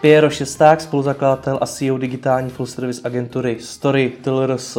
[0.00, 4.78] Piero Šesták, spoluzakladatel a CEO digitální full service agentury Story TLRS,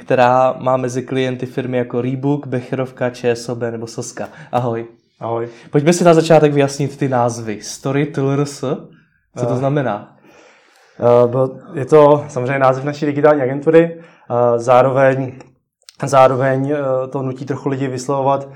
[0.00, 4.28] která má mezi klienty firmy jako Rebook, Becherovka, ČSOB nebo Soska.
[4.52, 4.86] Ahoj.
[5.20, 5.48] Ahoj.
[5.70, 7.62] Pojďme si na začátek vyjasnit ty názvy.
[7.62, 8.60] Story TLRS,
[9.38, 10.16] co to znamená?
[11.34, 15.32] Uh, je to samozřejmě název naší digitální agentury, uh, zároveň,
[16.04, 16.74] zároveň
[17.10, 18.48] to nutí trochu lidi vyslovovat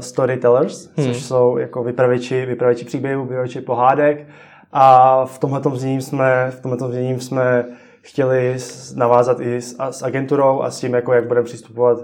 [0.00, 1.06] storytellers, hmm.
[1.06, 4.26] což jsou jako vypravěči, vypravěči příběhů, vypravěči pohádek,
[4.72, 7.64] a v tomhle znění jsme, v tomhle znění jsme
[8.02, 8.56] chtěli
[8.96, 11.98] navázat i s, a s agenturou a s tím, jako jak budeme přistupovat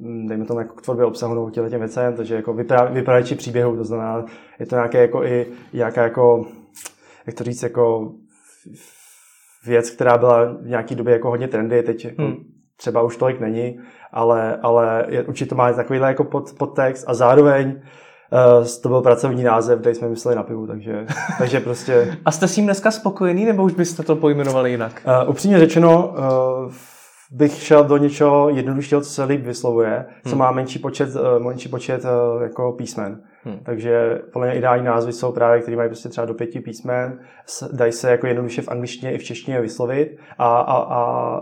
[0.00, 2.52] hm, dejme tomu jako k tvorbě obsahu nebo těm věcem, takže jako
[2.90, 4.24] vypravěči příběhu, to znamená,
[4.58, 6.46] je to nějaké jako i nějaká jako,
[7.26, 8.12] jak to říct, jako
[9.66, 12.36] věc, která byla v nějaké době jako hodně trendy, teď jako hmm.
[12.76, 13.80] třeba už tolik není,
[14.12, 17.80] ale, ale je, určitě to má takovýhle jako pod, podtext a zároveň
[18.32, 21.06] Uh, to byl pracovní název, který jsme mysleli na pivu, takže,
[21.38, 22.18] takže prostě...
[22.24, 25.02] A jste s tím dneska spokojený, nebo už byste to pojmenovali jinak?
[25.22, 26.72] Uh, upřímně řečeno, uh,
[27.30, 30.30] bych šel do něčeho jednoduššího, co se líp vyslovuje, hmm.
[30.30, 33.20] co má menší počet, uh, menší počet uh, jako písmen.
[33.44, 33.58] Hmm.
[33.64, 37.18] Takže podle mě ideální názvy jsou právě, které mají prostě třeba do pěti písmen,
[37.72, 41.40] dají se jako jednoduše v angličtině i v češtině vyslovit a, a, a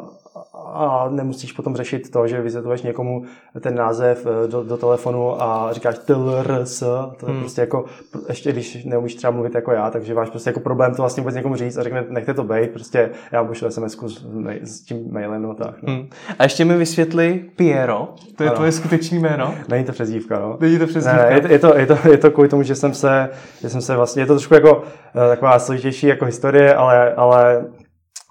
[0.55, 3.25] a nemusíš potom řešit to, že vysvětluješ někomu
[3.61, 6.81] ten název eh, do, do telefonu a říkáš TLRS,
[7.17, 7.41] to je hmm.
[7.41, 7.85] prostě jako,
[8.29, 11.35] ještě když neumíš třeba mluvit jako já, takže máš prostě jako problém to vlastně vůbec
[11.35, 14.25] někomu říct a řekne, nechte to být, prostě já pošlu sms s,
[14.63, 15.83] s tím mailem, no tak.
[15.83, 15.93] No.
[15.93, 16.09] Hmm.
[16.39, 18.57] A ještě mi vysvětli Piero, to je ano.
[18.57, 19.55] tvoje skutečné jméno?
[19.69, 20.57] Není to přezdívka, no.
[20.61, 21.25] Není to přezdívka?
[21.25, 23.29] Ne, je, je, to, je, to, je to kvůli tomu, že jsem se,
[23.61, 24.83] že jsem se vlastně, je to trošku jako
[25.15, 27.65] eh, taková složitější jako historie, ale, ale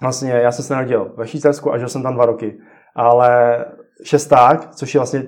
[0.02, 2.58] vlastně já jsem se narodil ve Švýcarsku a žil jsem tam dva roky.
[2.94, 3.64] Ale
[4.04, 5.22] šesták, což je vlastně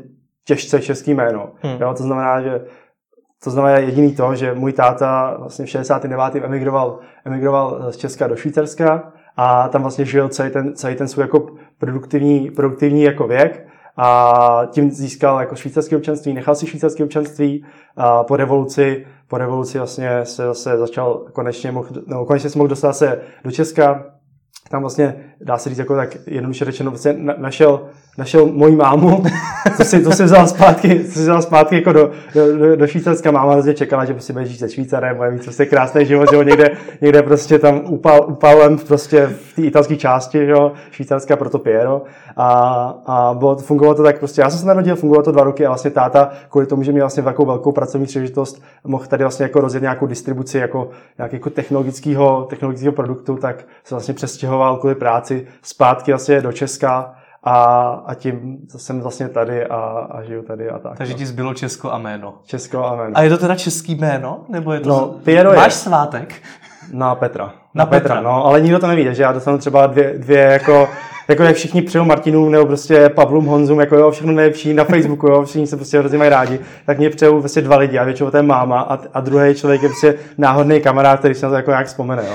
[0.44, 1.52] těžce český jméno.
[1.60, 1.76] Hmm.
[1.80, 2.64] Jo, to znamená, že
[3.44, 6.44] to znamená jediný to, že můj táta vlastně v 69.
[6.44, 11.22] emigroval, emigroval z Česka do Švýcarska a tam vlastně žil celý ten, celý ten svůj
[11.22, 11.46] jako
[11.78, 18.24] produktivní, produktivní jako věk a tím získal jako švýcarské občanství, nechal si švýcarské občanství a
[18.24, 22.92] po revoluci, po revoluci vlastně se zase začal konečně, mohl, no, konečně se mohl dostat
[22.92, 24.04] se do Česka,
[24.68, 25.14] tam vlastně,
[25.44, 27.80] dá se říct, jako tak jednoduše řečeno, vlastně našel,
[28.18, 29.24] našel moji mámu,
[29.76, 33.30] co si, to si vzal zpátky, co si vzal zpátky jako do, do, do, Švýcarska.
[33.30, 36.36] Máma vlastně čekala, že prostě bude žít se Švýcarem, bude mít prostě krásný život, že
[36.36, 41.36] jo, někde, někde prostě tam upal, upalem prostě v té italské části, že jo, Švýcarska,
[41.36, 42.02] proto Piero.
[42.36, 42.48] A,
[43.06, 45.68] a bylo, fungovalo to tak prostě, já jsem se narodil, fungovalo to dva roky a
[45.68, 49.60] vlastně táta, kvůli tomu, že měl vlastně takovou velkou pracovní příležitost, mohl tady vlastně jako
[49.60, 55.33] rozjet nějakou distribuci jako, nějakého jako technologického, technologického produktu, tak se vlastně přestěhoval kvůli práci
[55.62, 57.54] zpátky vlastně do Česka a,
[58.06, 59.76] a tím jsem vlastně tady a,
[60.10, 60.98] a žiju tady a tak.
[60.98, 61.18] Takže no.
[61.18, 62.34] ti zbylo Česko a jméno.
[62.46, 63.10] Česko a jméno.
[63.14, 64.44] A je to teda český jméno?
[64.48, 64.88] Nebo je to...
[64.88, 65.78] No, Piero Máš je.
[65.78, 66.34] svátek?
[66.92, 67.44] Na Petra.
[67.44, 68.14] Na, na Petra.
[68.14, 68.30] Petra.
[68.30, 70.88] no, ale nikdo to neví, že já dostanu třeba dvě, dvě jako
[71.28, 75.26] jako jak všichni přejou Martinům nebo prostě Pavlům Honzům, jako jo, všechno nejlepší na Facebooku,
[75.26, 78.30] jo, všichni se prostě hrozně mají rádi, tak mě přejou prostě dva lidi a většinou
[78.30, 81.56] to je máma a, a druhý člověk je prostě náhodný kamarád, který se na to
[81.56, 82.34] jako nějak vzpomene, jo.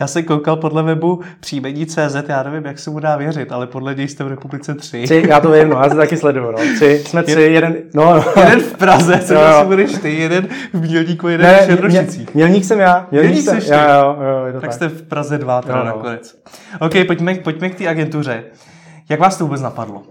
[0.00, 3.66] Já jsem koukal podle webu příjmení CZ, já nevím, jak se mu dá věřit, ale
[3.66, 5.02] podle něj jste v republice tři.
[5.02, 6.58] Tři, já to vím, no, já se taky sleduju, no.
[6.76, 8.24] Tři, jsme tři, jeden, no, no.
[8.42, 12.34] jeden v Praze, co no, budeš ty, jeden v Mělníku, jeden ne, v Černošicích.
[12.34, 14.72] Mělník jsem já, Mělník, jsem, jsem já, jo, jo, je to tak, tak.
[14.72, 15.86] jste v Praze dva teda no, no.
[15.86, 16.42] nakonec.
[16.80, 18.44] OK, pojďme, pojďme k té agentuře.
[19.08, 20.02] Jak vás to vůbec napadlo?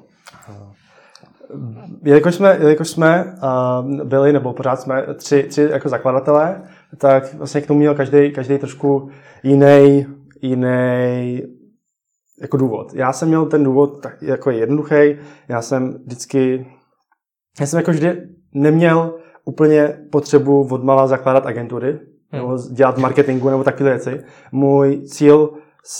[2.03, 6.61] Jelikož jsme, jelikož jsme uh, byli, nebo pořád jsme tři, tři jako zakladatelé,
[6.97, 9.09] tak vlastně k tomu měl každý, každý trošku
[9.43, 10.05] jiný,
[10.41, 11.41] jiný
[12.41, 12.93] jako důvod.
[12.93, 15.15] Já jsem měl ten důvod tak jako jednoduchý.
[15.47, 16.67] Já jsem vždycky,
[17.59, 18.21] já jsem jako vždy
[18.53, 22.01] neměl úplně potřebu odmala zakládat agentury, hmm.
[22.31, 24.23] nebo dělat marketingu nebo takové věci.
[24.51, 25.49] Můj cíl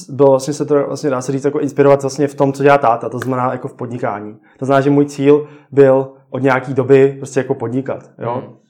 [0.09, 2.77] byl vlastně se to vlastně dá se říct jako inspirovat vlastně v tom, co dělá
[2.77, 4.37] táta, to znamená jako v podnikání.
[4.59, 8.09] To znamená, že můj cíl byl od nějaký doby prostě jako podnikat.
[8.19, 8.33] Jo?
[8.33, 8.61] Hmm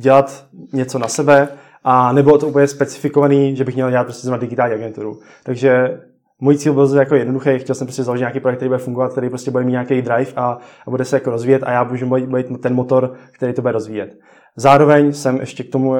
[0.00, 1.48] dělat něco na sebe
[1.84, 5.20] a nebylo to úplně specifikovaný, že bych měl dělat prostě zrovna digitální agenturu.
[5.44, 6.00] Takže
[6.40, 9.28] můj cíl byl jako jednoduchý, chtěl jsem prostě založit nějaký projekt, který bude fungovat, který
[9.28, 12.46] prostě bude mít nějaký drive a, a bude se jako rozvíjet a já můžu být
[12.62, 14.10] ten motor, který to bude rozvíjet.
[14.56, 15.98] Zároveň jsem ještě k tomu uh,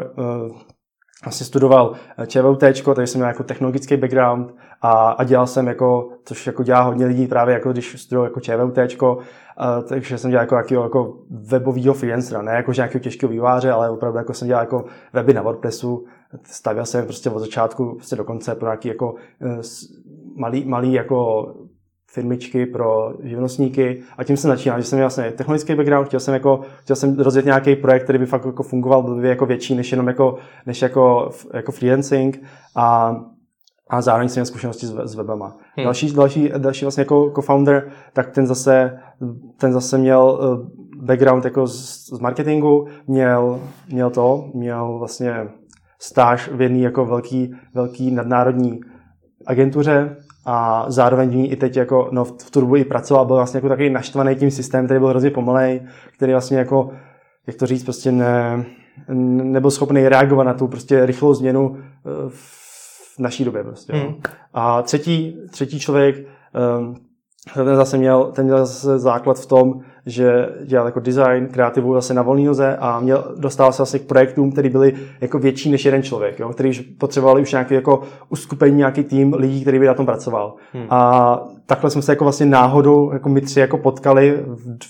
[1.24, 6.08] vlastně studoval eh, ČVUT, takže jsem měl jako technologický background a, a dělal jsem jako,
[6.24, 8.78] což jako dělá hodně lidí právě jako když studoval jako ČVUT,
[9.56, 13.90] a, takže jsem dělal jako, jako, jako webovýho freelancera, ne jako nějakého těžkého výváře, ale
[13.90, 16.04] opravdu jako jsem dělal jako weby na WordPressu,
[16.44, 19.60] stavěl jsem prostě od začátku prostě do konce pro nějaký jako eh,
[20.36, 21.48] malý, malý jako
[22.12, 26.34] firmičky pro živnostníky a tím jsem začínal, že jsem měl vlastně technologický background, chtěl jsem,
[26.34, 29.74] jako, chtěl jsem rozjet nějaký projekt, který by fakt jako fungoval, byl by jako větší
[29.74, 30.36] než jenom jako,
[30.66, 32.42] než jako, jako freelancing
[32.76, 33.16] a
[33.90, 35.56] a zároveň jsem měl zkušenosti s, s webama.
[35.76, 35.84] Hmm.
[35.84, 38.98] Další, další, další vlastně jako co-founder, tak ten zase,
[39.56, 43.60] ten zase měl eh, background jako z, z marketingu, měl,
[43.92, 45.48] měl to, měl vlastně
[45.98, 48.80] stáž v jedné jako velký, velký nadnárodní
[49.46, 53.36] agentuře a zároveň v ní i teď jako, no v tu dobu i pracoval, byl
[53.36, 55.82] vlastně jako takový naštvaný tím systémem, který byl hrozně pomalej,
[56.16, 56.90] který vlastně jako,
[57.46, 58.64] jak to říct, prostě ne,
[59.08, 63.92] nebyl schopný reagovat na tu prostě rychlou změnu eh, v naší době prostě.
[63.92, 64.14] Mm.
[64.54, 66.16] A třetí, třetí člověk,
[66.78, 66.96] um,
[67.54, 72.14] ten zase měl, ten měl zase základ v tom, že dělal jako design, kreativu zase
[72.14, 75.84] na volný noze a měl, dostal se vlastně k projektům, které byly jako větší než
[75.84, 79.86] jeden člověk, jo, který už potřebovali už nějaký jako uskupení, nějaký tým lidí, který by
[79.86, 80.54] na tom pracoval.
[80.72, 80.86] Hmm.
[80.90, 84.44] A takhle jsme se jako vlastně náhodou, jako my tři jako potkali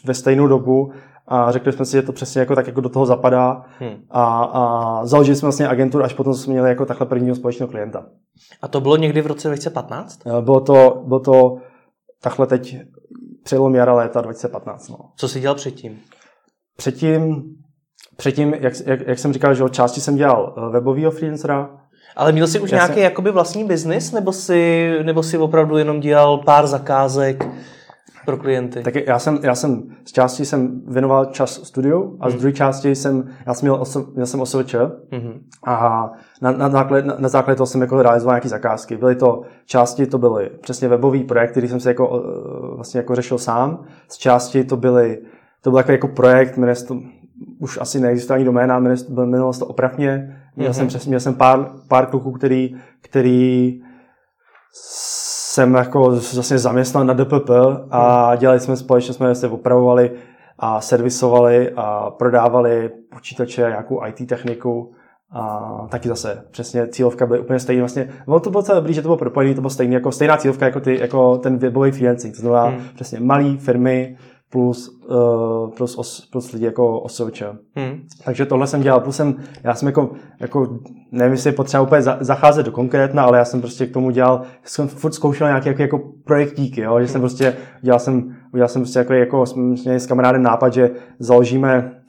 [0.04, 0.92] ve stejnou dobu
[1.28, 3.94] a řekli jsme si, že to přesně jako tak jako do toho zapadá hmm.
[4.10, 8.06] a, a založili jsme vlastně agenturu, až potom jsme měli jako takhle prvního společného klienta.
[8.62, 10.20] A to bylo někdy v roce 2015?
[10.40, 11.56] Bylo to, bylo to
[12.22, 12.76] takhle teď
[13.42, 14.88] přelom jara léta 2015.
[14.88, 14.96] No.
[15.16, 16.00] Co jsi dělal předtím?
[16.76, 17.42] Předtím,
[18.16, 21.70] předtím jak, jak, jak jsem říkal, že od části jsem dělal eh, webového freelancera.
[22.16, 23.02] Ale měl jsi už Já nějaký jsem...
[23.02, 27.46] jakoby vlastní biznis, nebo si, nebo si opravdu jenom dělal pár zakázek
[28.30, 28.82] pro klienty?
[28.82, 32.40] Tak já jsem, já jsem z části jsem věnoval čas studiu a z hmm.
[32.40, 34.74] druhé části jsem, já jsem měl, oso, měl jsem OSVČ
[35.12, 35.40] hmm.
[35.66, 36.10] a
[36.42, 38.96] na, na, základě, na, na základě toho jsem jako realizoval nějaké zakázky.
[38.96, 42.24] Byly to části, to byly přesně webový projekt, který jsem si jako,
[42.76, 43.84] vlastně jako řešil sám.
[44.08, 45.18] Z části to byly,
[45.62, 46.96] to byl jako, jako projekt, jmenuje to,
[47.58, 48.78] už asi neexistuje ani doména,
[49.08, 50.36] jmenovalo se to opravně.
[50.56, 50.74] Měl mm-hmm.
[50.74, 53.80] jsem, přesně, měl jsem pár, pár kluků, který, který
[55.60, 57.50] jsem jako vlastně zaměstnal na DPP
[57.90, 60.10] a dělali jsme společně, jsme se opravovali
[60.58, 64.92] a servisovali a prodávali počítače, nějakou IT techniku
[65.32, 67.82] a taky zase přesně cílovka byla úplně stejná.
[67.82, 70.36] Vlastně, bylo to bylo celé dobrý, že to bylo propojené, to bylo stejný, jako stejná
[70.36, 72.34] cílovka jako, ty, jako ten webový freelancing.
[72.34, 72.80] To znamená hmm.
[72.94, 74.16] přesně malé firmy,
[74.50, 77.46] plus, uh, plus, os, plus lidi jako osoviče.
[77.74, 78.02] Hmm.
[78.24, 80.10] Takže tohle jsem dělal, plus jsem, já jsem jako,
[80.40, 80.78] jako
[81.12, 84.42] nevím, jestli potřeba úplně za, zacházet do konkrétna, ale já jsem prostě k tomu dělal,
[84.64, 87.00] jsem furt zkoušel nějaké jako, jako projektíky, jo?
[87.00, 90.90] že jsem prostě, dělal jsem, udělal jsem prostě jako, jako jsme s kamarádem nápad, že
[91.18, 92.02] založíme,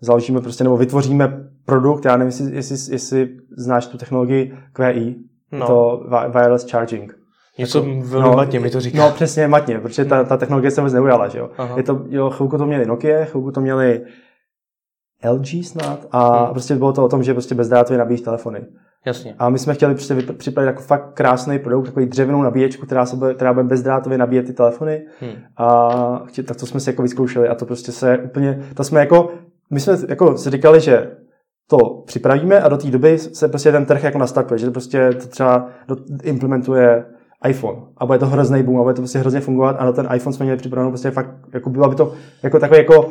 [0.00, 5.16] založíme prostě, nebo vytvoříme produkt, já nevím, jestli, jestli, jestli znáš tu technologii QI,
[5.52, 5.66] no.
[5.66, 7.21] to wireless charging.
[7.58, 8.98] Něco jako, velmi no, matně mi to říká.
[8.98, 11.50] No přesně matně, protože ta, ta technologie se vůbec neujala, že jo.
[11.76, 14.00] Je to, jo, chvilku to měli Nokia, chvilku to měli
[15.30, 16.52] LG snad a hmm.
[16.52, 18.66] prostě bylo to o tom, že prostě bezdrátově nabíjíš telefony.
[19.06, 19.34] Jasně.
[19.38, 23.16] A my jsme chtěli prostě připravit jako fakt krásný produkt, takový dřevěnou nabíječku, která, se
[23.16, 25.02] bude, která bude bezdrátově nabíjet ty telefony.
[25.20, 25.32] Hmm.
[25.56, 25.88] A
[26.46, 29.30] tak to jsme si jako vyzkoušeli a to prostě se úplně, to jsme jako,
[29.70, 31.10] my jsme jako si říkali, že
[31.70, 35.10] to připravíme a do té doby se prostě ten trh jako nastartuje, že to prostě
[35.12, 35.68] to třeba
[36.22, 37.04] implementuje
[37.44, 40.08] iPhone a bude to hrozný boom a bude to prostě hrozně fungovat a na ten
[40.14, 42.12] iPhone jsme měli připravenou prostě fakt, jako bylo by to
[42.42, 43.10] jako takový jako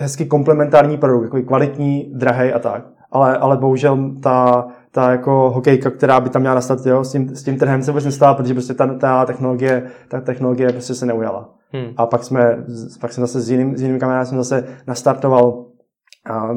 [0.00, 2.86] hezky komplementární produkt, jako kvalitní, drahý a tak.
[3.10, 7.36] Ale, ale bohužel ta, ta jako hokejka, která by tam měla nastat, jo, s, tím,
[7.36, 11.06] s tím trhem se vůbec nestala, protože prostě ta, ta technologie, ta technologie prostě se
[11.06, 11.54] neujala.
[11.72, 11.92] Hmm.
[11.96, 12.64] A pak jsme,
[13.00, 15.64] pak jsem zase s jiným, s jiným kamerám jsem zase nastartoval
[16.30, 16.52] a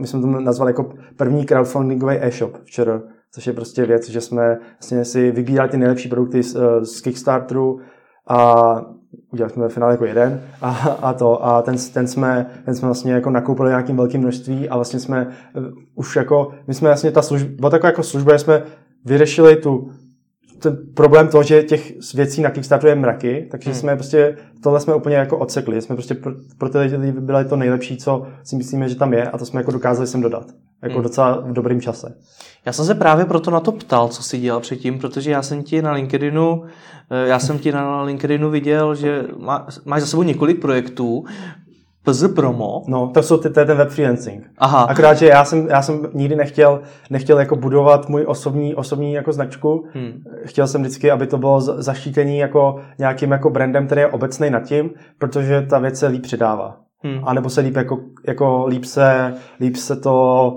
[0.00, 3.00] my jsme to nazvali jako první crowdfundingový e-shop včera,
[3.32, 7.00] což je prostě věc, že jsme vlastně si vybírali ty nejlepší produkty z, eh, z
[7.00, 7.80] Kickstarteru
[8.28, 8.80] a
[9.32, 10.70] udělali jsme ve finále jako jeden a,
[11.02, 11.46] a to.
[11.46, 15.26] A ten, ten, jsme, ten jsme vlastně jako nakoupili nějakým velkým množství a vlastně jsme
[15.26, 18.62] uh, už jako, my jsme vlastně ta služba, byla taková jako služba, že jsme
[19.04, 19.90] vyřešili tu
[20.62, 23.80] ten problém toho, že těch věcí na Kickstarteru je mraky, takže hmm.
[23.80, 25.82] jsme prostě, tohle jsme úplně jako odsekli.
[25.82, 29.30] Jsme prostě pro, pro ty lidi byli to nejlepší, co si myslíme, že tam je
[29.30, 30.46] a to jsme jako dokázali sem dodat.
[30.82, 31.02] Jako hmm.
[31.02, 32.14] docela v dobrým čase.
[32.66, 35.62] Já jsem se právě proto na to ptal, co jsi dělal předtím, protože já jsem
[35.62, 36.62] ti na LinkedInu,
[37.10, 41.24] eh, já jsem ti na LinkedInu viděl, že má, máš za sebou několik projektů,
[42.04, 42.82] PZ Promo.
[42.88, 44.50] No, to jsou ty, to je ten web freelancing.
[44.58, 44.82] Aha.
[44.82, 46.80] Akorát, že já jsem, já jsem nikdy nechtěl,
[47.10, 49.86] nechtěl jako budovat můj osobní, osobní jako značku.
[49.94, 50.22] Hmm.
[50.44, 54.60] Chtěl jsem vždycky, aby to bylo zaštítění jako nějakým jako brandem, který je obecný nad
[54.60, 56.76] tím, protože ta věc se líp předává.
[56.98, 57.20] Hmm.
[57.24, 60.56] A nebo se líp jako, jako líp se, líp se to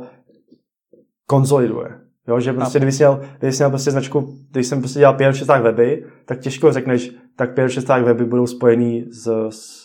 [1.28, 1.90] konzoliduje.
[2.28, 5.14] Jo, že prostě, kdyby jsi měl, kdyby jsi měl prostě značku, když jsem prostě dělal
[5.14, 9.85] 5 6 weby, tak těžko řekneš, tak 5 6 weby budou spojený s, s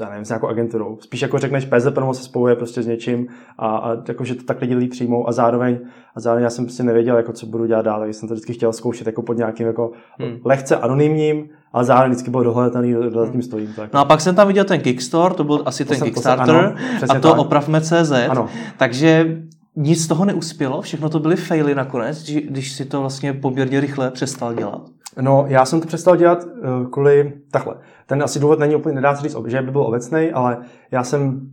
[0.00, 0.98] já nevím, s nějakou agenturou.
[1.00, 3.26] Spíš jako řekneš, PZ promo se spojuje prostě s něčím
[3.58, 5.78] a, a jako, že to tak lidi přijmou a zároveň,
[6.16, 8.52] a zároveň já jsem prostě nevěděl, jako, co budu dělat dál, takže jsem to vždycky
[8.52, 10.38] chtěl zkoušet jako pod nějakým jako hmm.
[10.44, 13.72] lehce anonymním ale zároveň vždycky bylo dohledatelný, kdo za tím stojím.
[13.76, 13.92] Tak.
[13.92, 16.20] No a pak jsem tam viděl ten Kickstarter, to byl asi To ten jsem- to
[16.20, 16.74] jsem- Kickstarter ano,
[17.08, 17.38] a to tak.
[17.38, 18.12] opravme CZ.
[18.28, 18.48] Ano.
[18.78, 19.36] Takže
[19.76, 24.10] nic z toho neuspělo, všechno to byly faily nakonec, když si to vlastně poměrně rychle
[24.10, 24.82] přestal dělat.
[25.20, 27.74] No, já jsem to přestal dělat uh, kvůli takhle.
[28.06, 31.50] Ten asi důvod není úplně, nedá se říct, že by byl obecný, ale já jsem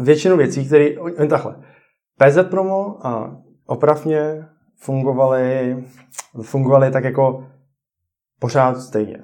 [0.00, 1.56] většinu věcí, které, oni takhle,
[2.18, 3.36] PZ Promo a
[3.66, 5.84] opravně fungovaly,
[6.42, 7.46] fungovaly tak jako
[8.40, 9.22] pořád stejně.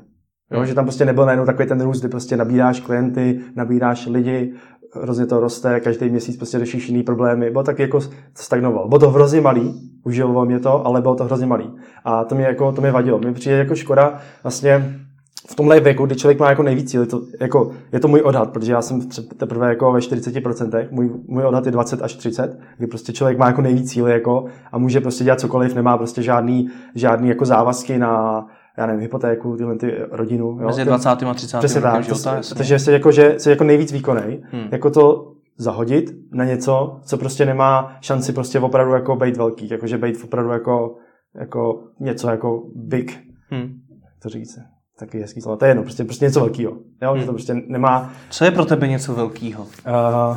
[0.50, 4.54] Jo, že tam prostě nebyl najednou takový ten růst, kdy prostě nabíráš klienty, nabíráš lidi,
[5.02, 7.50] hrozně to roste, každý měsíc prostě řešíš jiný problémy.
[7.50, 8.00] Bylo tak jako
[8.34, 8.88] stagnoval.
[8.88, 11.70] Bylo to hrozně malý, uživovalo mě to, ale bylo to hrozně malý.
[12.04, 13.18] A to mě jako, to mě vadilo.
[13.18, 15.00] Mně přijde jako škoda vlastně
[15.48, 18.20] v tomhle věku, kdy člověk má jako nejvíc cíl, je to, jako, je to můj
[18.20, 22.58] odhad, protože já jsem teprve jako ve 40%, můj, můj odhad je 20 až 30,
[22.78, 26.22] kdy prostě člověk má jako nejvíc cíl jako, a může prostě dělat cokoliv, nemá prostě
[26.22, 28.46] žádný, žádný jako závazky na,
[28.78, 30.46] já nevím, hypotéku, tyhle ty rodinu.
[30.46, 30.66] Jo?
[30.66, 31.08] Mezi Ten- 20.
[31.08, 31.58] a 30.
[31.58, 34.62] Přesně tak, života, protože jsi jako, že jsi jako nejvíc výkonný, Hmm.
[34.62, 34.68] hmm.
[34.72, 39.98] jako to zahodit na něco, co prostě nemá šanci prostě opravdu jako být velký, jakože
[39.98, 40.96] být opravdu jako,
[41.40, 43.18] jako něco jako big,
[43.54, 43.80] Hm.
[44.04, 44.58] jak to říct,
[44.98, 47.20] taky hezký slovo, to je jedno, prostě, prostě něco velkého, jo, Hmm.
[47.20, 49.62] že to prostě nemá, Co je pro tebe něco velkého?
[49.62, 50.36] uh,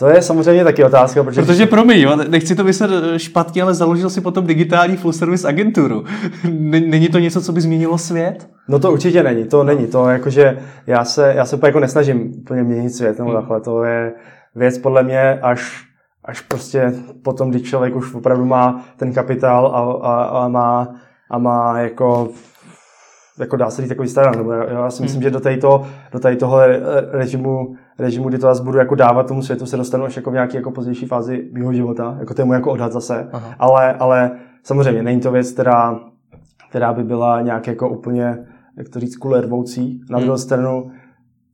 [0.00, 3.74] to je samozřejmě taky otázka, protože, Protože promiň, jo, nechci to myslet eh, špatně, ale
[3.74, 6.04] založil si potom digitální full service agenturu.
[6.68, 8.48] Není to něco, co by změnilo svět?
[8.68, 12.32] No to určitě není, to není, to jakože já se, já se úplně jako nesnažím
[12.38, 13.40] úplně měnit svět, nebo Hmm.
[13.40, 14.12] takhle, to je
[14.54, 15.84] věc podle mě až,
[16.24, 16.92] až prostě
[17.22, 20.94] potom, když člověk už opravdu má ten kapitál a, a, a má,
[21.30, 22.28] a má jako
[23.40, 25.22] jako dá se říct takový starán, nebo já, já si myslím, Hmm.
[25.22, 26.78] že do, této, do tady eh,
[27.18, 30.34] režimu, režimu, kdy to zase budu jako dávat tomu světu, se dostanu až jako v
[30.34, 33.54] nějaké jako pozdější fázi mého života, jako to je můj jako odhad zase, Aha.
[33.58, 34.30] ale, ale
[34.62, 36.00] samozřejmě není to věc, která,
[36.70, 38.38] která by byla nějak jako úplně,
[38.76, 40.00] jak to říct, kule rvoucí.
[40.10, 40.24] Na Hmm.
[40.24, 40.90] druhou stranu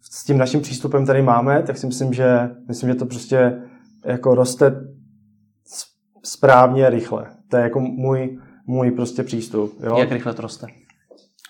[0.01, 3.63] s tím naším přístupem, který máme, tak si myslím, že, myslím, že to prostě
[4.05, 4.75] jako roste
[6.23, 7.27] správně rychle.
[7.49, 9.73] To je jako můj, můj prostě přístup.
[9.83, 9.97] Jo?
[9.99, 10.67] Jak rychle to roste?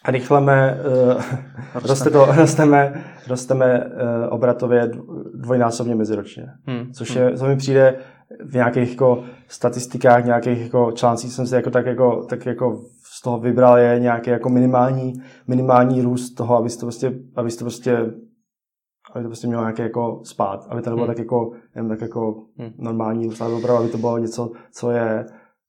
[0.08, 0.80] Rychleme,
[1.14, 1.22] uh,
[1.84, 3.90] roste to, rosteme, rosteme uh,
[4.30, 6.46] obratově dv- dvojnásobně meziročně.
[6.70, 6.92] Hm.
[6.92, 7.98] Což je, co mi přijde
[8.44, 13.22] v nějakých jako statistikách, nějakých jako článcích jsem si jako tak jako, tak jako z
[13.22, 15.12] toho vybral je nějaký jako minimální,
[15.46, 18.12] minimální růst toho, aby to prostě, aby to prostě
[19.14, 21.14] aby to prostě mělo nějaký jako spát, aby to nebylo Hmm.
[21.14, 22.70] tak jako, jen tak jako Hmm.
[22.78, 23.30] normální
[23.78, 25.26] aby to bylo něco, co je,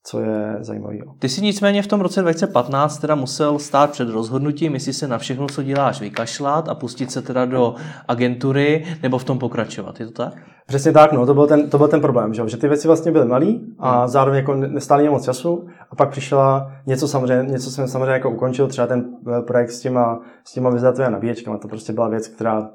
[0.09, 1.15] co je zajímavého.
[1.19, 5.17] Ty si nicméně v tom roce 2015 teda musel stát před rozhodnutím, jestli se na
[5.17, 7.75] všechno, co děláš, vykašlat a pustit se teda do
[8.07, 9.99] agentury nebo v tom pokračovat.
[9.99, 10.33] Je to tak?
[10.67, 13.11] Přesně tak, no, to byl ten, to byl ten problém, že, že ty věci vlastně
[13.11, 17.71] byly malý a zároveň jako nestály mě moc času a pak přišla něco samozřejmě, něco
[17.71, 19.05] jsem samozřejmě jako ukončil, třeba ten
[19.37, 22.69] eh, projekt s těma, s těma vyzadatovými nabíječkama, to prostě byla věc, která,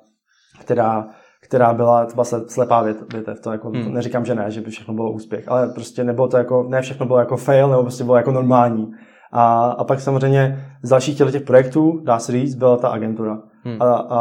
[0.60, 1.08] která,
[1.52, 3.94] která byla, sle- slepá vět- větev, to jako, Hmm.
[3.94, 7.06] neříkám, že ne, že by všechno bylo úspěch, ale prostě nebylo to jako, ne všechno
[7.06, 8.92] bylo jako fail, nebo prostě bylo jako normální.
[9.32, 13.42] A, a pak samozřejmě z dalších těchto těch projektů, dá se říct, byla ta agentura.
[13.64, 13.82] Hmm.
[13.82, 14.20] A, a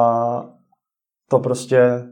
[1.30, 2.04] to prostě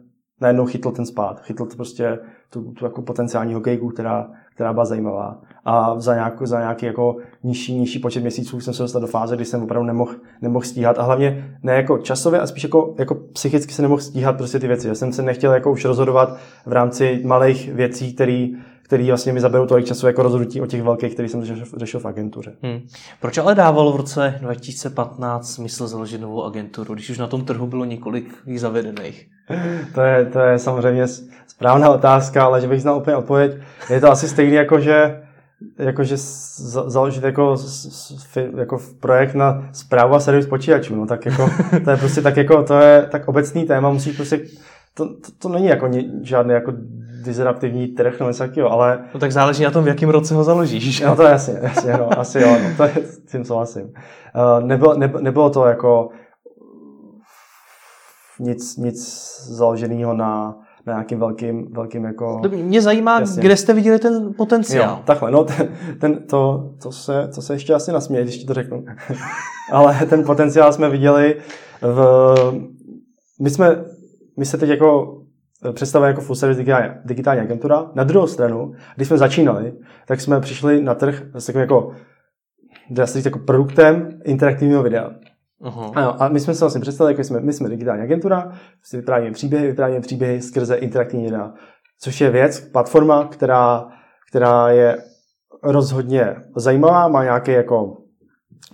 [0.41, 1.39] najednou chytl ten spát.
[1.41, 4.27] Chytl to prostě tu, tu jako potenciální hokejku, která,
[4.59, 5.41] která byla zajímavá.
[5.65, 9.35] A za, nějakou, za nějaký jako nižší, nižší počet měsíců jsem se dostal do fáze,
[9.35, 10.11] kdy jsem opravdu nemohl,
[10.41, 10.99] nemohl stíhat.
[10.99, 14.67] A hlavně ne jako časově, a spíš jako, jako psychicky se nemohl stíhat prostě ty
[14.67, 14.87] věci.
[14.87, 18.47] Já jsem se nechtěl jako už rozhodovat v rámci malých věcí, které
[18.83, 21.99] který vlastně mi zaberou tolik času jako rozhodnutí o těch velkých, který jsem řešil, řešil
[21.99, 22.55] v agentuře.
[22.63, 22.87] Hm.
[23.21, 27.67] Proč ale dávalo v roce 2015 smysl založit novou agenturu, když už na tom trhu
[27.67, 29.27] bylo několik zavedených?
[29.95, 31.07] To je, to je samozřejmě
[31.47, 33.57] správná otázka, ale že bych znal úplně odpověď.
[33.89, 35.21] Je to asi stejný jako, že
[35.79, 36.15] jakože
[36.87, 37.55] založit jako,
[38.57, 41.49] jako projekt na zprávu a servis počítačů, no tak jako,
[41.83, 44.39] to je prostě tak jako, to je tak obecný téma, musíš prostě,
[44.93, 45.89] to, to, to není jako
[46.21, 46.73] žádný jako
[47.23, 50.43] disruptivní trh nebo něco takového, ale No tak záleží na tom, v jakém roce ho
[50.43, 51.01] založíš.
[51.05, 53.83] No to je jasně, jasně, no, asi jo, no, to je, s tím souhlasím.
[53.83, 56.09] Uh, nebylo, ne, nebylo to jako
[58.39, 59.00] nic, nic
[59.48, 62.39] založeného na, na nějakým velkým, velkým jako...
[62.43, 63.41] To Mě zajímá, Jasně.
[63.41, 64.89] kde jste viděli ten potenciál.
[64.89, 65.67] Jo, takhle, no ten,
[66.00, 68.86] ten, to, to, se, to se ještě asi nasměje, když ti to řeknu.
[69.72, 71.36] Ale ten potenciál jsme viděli
[71.81, 72.36] v...
[73.41, 73.86] My jsme,
[74.38, 75.19] my se teď jako
[75.74, 77.91] představujeme jako full service digitální, digitální agentura.
[77.96, 79.74] Na druhou stranu, když jsme začínali,
[80.08, 81.91] tak jsme přišli na trh s takovým jako,
[82.89, 85.12] dá se říct, jako produktem interaktivního videa.
[85.61, 85.91] Aha.
[85.95, 89.31] Ano, a my jsme se vlastně představili, jako jsme, my jsme digitální agentura, prostě vyprávíme
[89.31, 91.53] příběhy, vyprávíme příběhy skrze interaktivní videa,
[91.99, 93.87] což je věc, platforma, která,
[94.29, 94.97] která je
[95.63, 97.97] rozhodně zajímavá, má nějaký jako,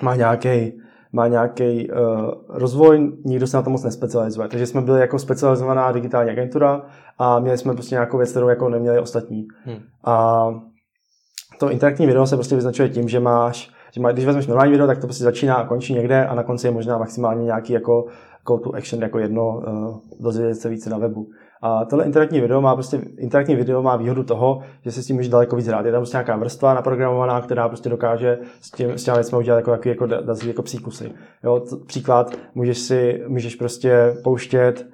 [0.02, 0.80] má nějaký,
[1.14, 1.98] má nějaký uh,
[2.50, 4.48] rozvoj, nikdo se na to moc nespecializuje.
[4.48, 6.82] Takže jsme byli jako specializovaná digitální agentura
[7.18, 9.48] a měli jsme prostě nějakou věc, kterou jako neměli ostatní.
[9.66, 9.80] Hmm.
[10.06, 10.48] A
[11.60, 14.88] to interaktivní video se prostě vyznačuje tím, že máš, že má, když vezmeš normální video,
[14.88, 18.06] tak to prostě začíná a končí někde a na konci je možná maximálně nějaký jako
[18.48, 21.28] call to action, jako jedno, uh, dozvědět se více na webu.
[21.62, 25.16] A tohle interaktivní video má prostě, interaktivní video má výhodu toho, že si s tím
[25.16, 25.86] může daleko víc hrát.
[25.86, 29.58] Je tam prostě nějaká vrstva naprogramovaná, která prostě dokáže s tím, s tím věcmi udělat
[29.58, 30.08] jako, jako, jako,
[30.46, 31.12] jako, psíkusy.
[31.44, 34.88] Jo, to, příklad, můžeš si, můžeš prostě pouštět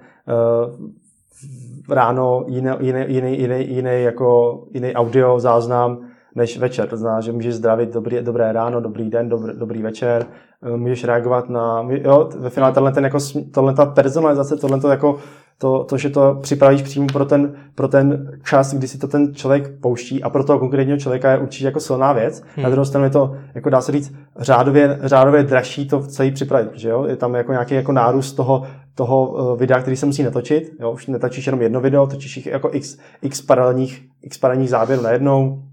[0.70, 6.88] uh, ráno jiný, jiný, jiný, jiný, jiný, jako, jiný audio záznam než večer.
[6.88, 10.26] To znamená, že můžeš zdravit dobrý, dobré ráno, dobrý den, dobrý, dobrý večer,
[10.64, 13.18] eh, můžeš reagovat na, jo, ve finále tenhle ten jako,
[13.54, 15.20] tohle ta personalizace, tohle to jako
[15.62, 19.36] to, to, že to připravíš přímo pro ten, pro ten čas, kdy si to ten
[19.36, 22.44] člověk pouští a pro toho konkrétního člověka je určitě jako silná věc.
[22.56, 22.64] Hmm.
[22.64, 26.70] Na druhou stranu je to, jako dá se říct, řádově, řádově dražší to celý připravit,
[26.70, 28.64] protože jo, je tam jako nějaký jako nárůst toho,
[28.96, 30.72] toho eh, videa, který se musí natočit.
[30.80, 35.02] Jo, už netočíš jenom jedno video, točíš jich jako x, x paralelních, x paralelních záběrů
[35.02, 35.64] najednou,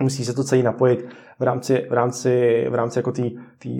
[0.00, 3.12] musí se to celý napojit v rámci, v rámci, v rámci jako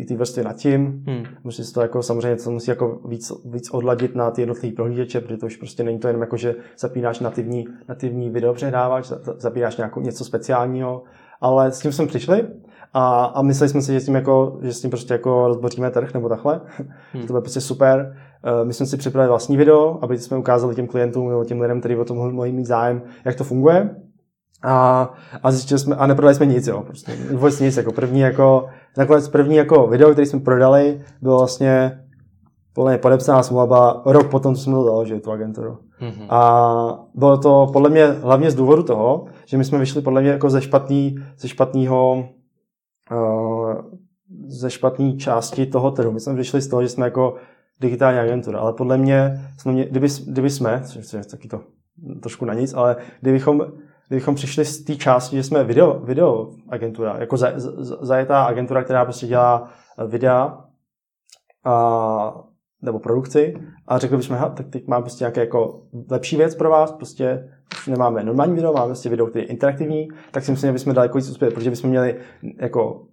[0.09, 1.05] té vrstvy nad tím.
[1.07, 1.25] Hmm.
[1.45, 5.21] Musí se to jako samozřejmě to musí jako víc, víc odladit na ty jednotlivé prohlížeče,
[5.21, 9.77] protože to už prostě není to jenom jako, že zapínáš nativní, nativní video předávač, zapínáš
[9.77, 11.03] nějakou, něco speciálního,
[11.41, 12.47] ale s tím jsme přišli
[12.95, 15.91] a, a mysleli jsme si, že s tím, jako, že s tím prostě jako rozboříme
[15.91, 16.61] trh nebo takhle.
[17.13, 17.27] Hmm.
[17.27, 18.17] to bude prostě super.
[18.45, 21.81] Eh, my jsme si připravili vlastní video, aby jsme ukázali těm klientům nebo těm lidem,
[21.81, 23.91] kteří o tom mohli mít zájem, jak to funguje.
[24.62, 25.11] A,
[25.43, 29.29] a zjistili jsme, a neprodali jsme nic, jo, prostě vůbec nic, jako první jako, nakonec
[29.29, 32.00] první jako video, který jsme prodali, bylo vlastně
[32.73, 35.79] podle mě podepsaná smlouva rok potom, co jsme to založili, tu agenturu.
[36.00, 36.27] Mm-hmm.
[36.29, 40.31] A bylo to podle mě hlavně z důvodu toho, že my jsme vyšli podle mě
[40.31, 42.29] jako ze špatný, ze špatného
[43.12, 43.75] uh,
[44.49, 46.12] ze špatné části toho trhu.
[46.12, 47.35] My jsme vyšli z toho, že jsme jako
[47.81, 51.61] digitální agentura, ale podle mě, jsme mě kdyby, kdyby jsme, což je taky to
[52.23, 53.67] trošku na nic, ale kdybychom
[54.09, 59.05] kdybychom přišli z té části, že jsme video, video agentura, jako za, za, agentura, která
[59.05, 60.65] prostě dělá eh, videa
[61.65, 62.45] a,
[62.82, 63.54] nebo produkci.
[63.87, 67.52] A řekli bychom, tak teď máme prostě nějaké jako lepší věc pro vás, prostě
[67.87, 71.19] nemáme normální video, máme prostě video, který je interaktivní, tak si myslím, že bychom daleko
[71.19, 72.17] víc uspěli, protože bychom měli
[72.61, 73.06] jako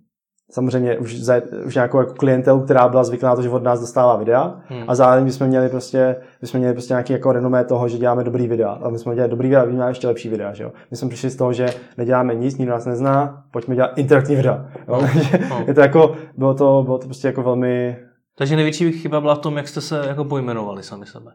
[0.51, 3.79] samozřejmě už, za, už nějakou jako klientelu, která byla zvyklá na to, že od nás
[3.79, 4.84] dostává videa hmm.
[4.88, 8.47] a zároveň bychom měli prostě, bychom měli prostě nějaký jako renomé toho, že děláme dobrý
[8.47, 8.69] videa.
[8.69, 10.71] A my jsme dělali dobrý videa, víme ještě lepší videa, že jo.
[10.91, 11.65] My jsme přišli z toho, že
[11.97, 14.71] neděláme nic, nikdo nás nezná, pojďme dělat interaktivní videa.
[14.88, 14.95] Jo?
[15.05, 15.51] Oh.
[15.51, 15.67] Oh.
[15.67, 17.97] je to jako, bylo to, bylo to prostě jako velmi...
[18.38, 21.31] Takže největší chyba byla v tom, jak jste se jako pojmenovali sami sebe.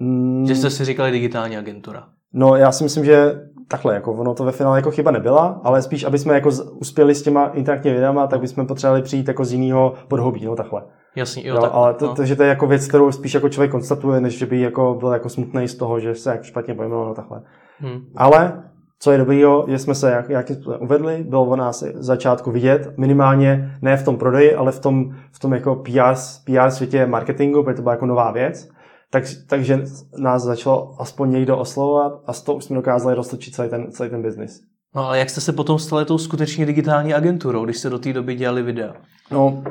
[0.00, 0.46] Mm.
[0.46, 2.08] Že jste si říkali digitální agentura.
[2.34, 5.82] No já si myslím, že takhle, jako ono to ve finále jako chyba nebyla, ale
[5.82, 9.52] spíš, aby jsme jako uspěli s těma interaktivními videama, tak bychom potřebovali přijít jako z
[9.52, 10.82] jiného podhobí, no takhle.
[11.16, 12.14] Jasný, jo, jo tak, ale to, no.
[12.14, 14.96] to, že to je jako věc, kterou spíš jako člověk konstatuje, než že by jako
[14.98, 17.42] byl jako smutný z toho, že se jako špatně pojmenoval no takhle.
[17.78, 18.00] Hmm.
[18.16, 18.62] Ale
[18.98, 20.46] co je dobrýho, že jsme se jak, jak
[20.78, 25.38] uvedli, bylo o nás začátku vidět, minimálně ne v tom prodeji, ale v tom, v
[25.38, 28.68] tom jako PR, PR světě marketingu, protože to byla jako nová věc.
[29.14, 29.82] Tak, takže
[30.18, 34.10] nás začalo aspoň někdo oslovovat a z toho už jsme dokázali roztočit celý ten, celý
[34.10, 34.60] ten biznis.
[34.94, 38.12] No ale jak jste se potom stali tou skutečně digitální agenturou, když jste do té
[38.12, 38.94] doby dělali videa?
[39.30, 39.64] No,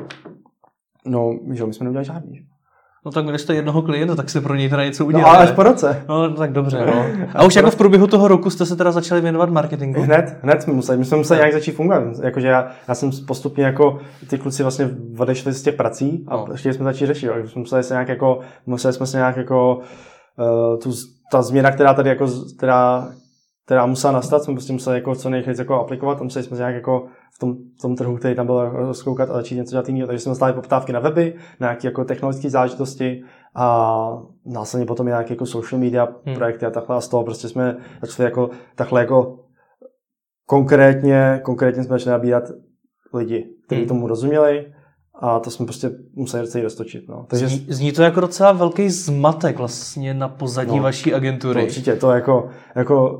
[1.06, 2.46] no, že my jsme neudělali žádný.
[3.04, 5.28] No tak měli jste jednoho klienta, tak se pro něj teda něco udělali.
[5.28, 6.04] No ale až po roce.
[6.08, 7.26] No tak dobře, no.
[7.34, 10.02] A už jako v průběhu toho roku jste se teda začali věnovat marketingu?
[10.02, 12.02] Hned, hned jsme museli, my jsme museli nějak začít fungovat.
[12.22, 13.98] Jakože já, já jsem postupně jako,
[14.30, 16.46] ty kluci vlastně odešli z těch prací a no.
[16.54, 17.30] chtěli jsme začít řešit.
[17.30, 19.78] Takže jsme museli se nějak jako, museli jsme se nějak jako,
[20.38, 20.92] uh, tu,
[21.30, 23.08] ta změna, která tady jako, která,
[23.64, 26.74] která musela nastat, jsme prostě museli jako co nejrychleji jako aplikovat a museli jsme nějak
[26.74, 30.06] jako v tom, v tom trhu, který tam byl rozkoukat a začít něco dělat jiného.
[30.06, 33.22] Takže jsme dostali poptávky na weby, na nějaké jako technologické záležitosti
[33.56, 33.98] a
[34.46, 36.36] následně potom nějaké jako social media hmm.
[36.36, 39.38] projekty a takhle a z toho prostě jsme začali jako takhle jako
[40.46, 42.44] konkrétně, konkrétně jsme začali nabírat
[43.14, 43.88] lidi, kteří hmm.
[43.88, 44.72] tomu rozuměli
[45.20, 47.08] a to jsme prostě museli celý roztočit.
[47.08, 47.26] No.
[47.30, 47.48] Takže...
[47.48, 51.60] Zní, zní, to jako docela velký zmatek vlastně na pozadí no, vaší agentury.
[51.60, 53.18] To určitě, to jako, jako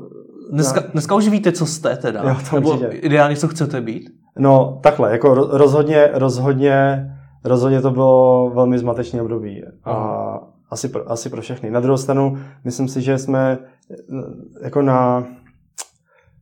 [0.51, 2.23] Dneska, dneska už víte, co jste teda?
[2.23, 2.87] Jo, to Nebo určitě.
[2.87, 4.09] ideálně, co chcete být?
[4.39, 7.07] No, takhle, jako rozhodně, rozhodně,
[7.43, 9.63] rozhodně to bylo velmi zmatečné období.
[9.83, 9.93] A
[10.69, 11.71] asi pro, asi pro všechny.
[11.71, 13.57] Na druhou stranu, myslím si, že jsme
[14.63, 15.25] jako na,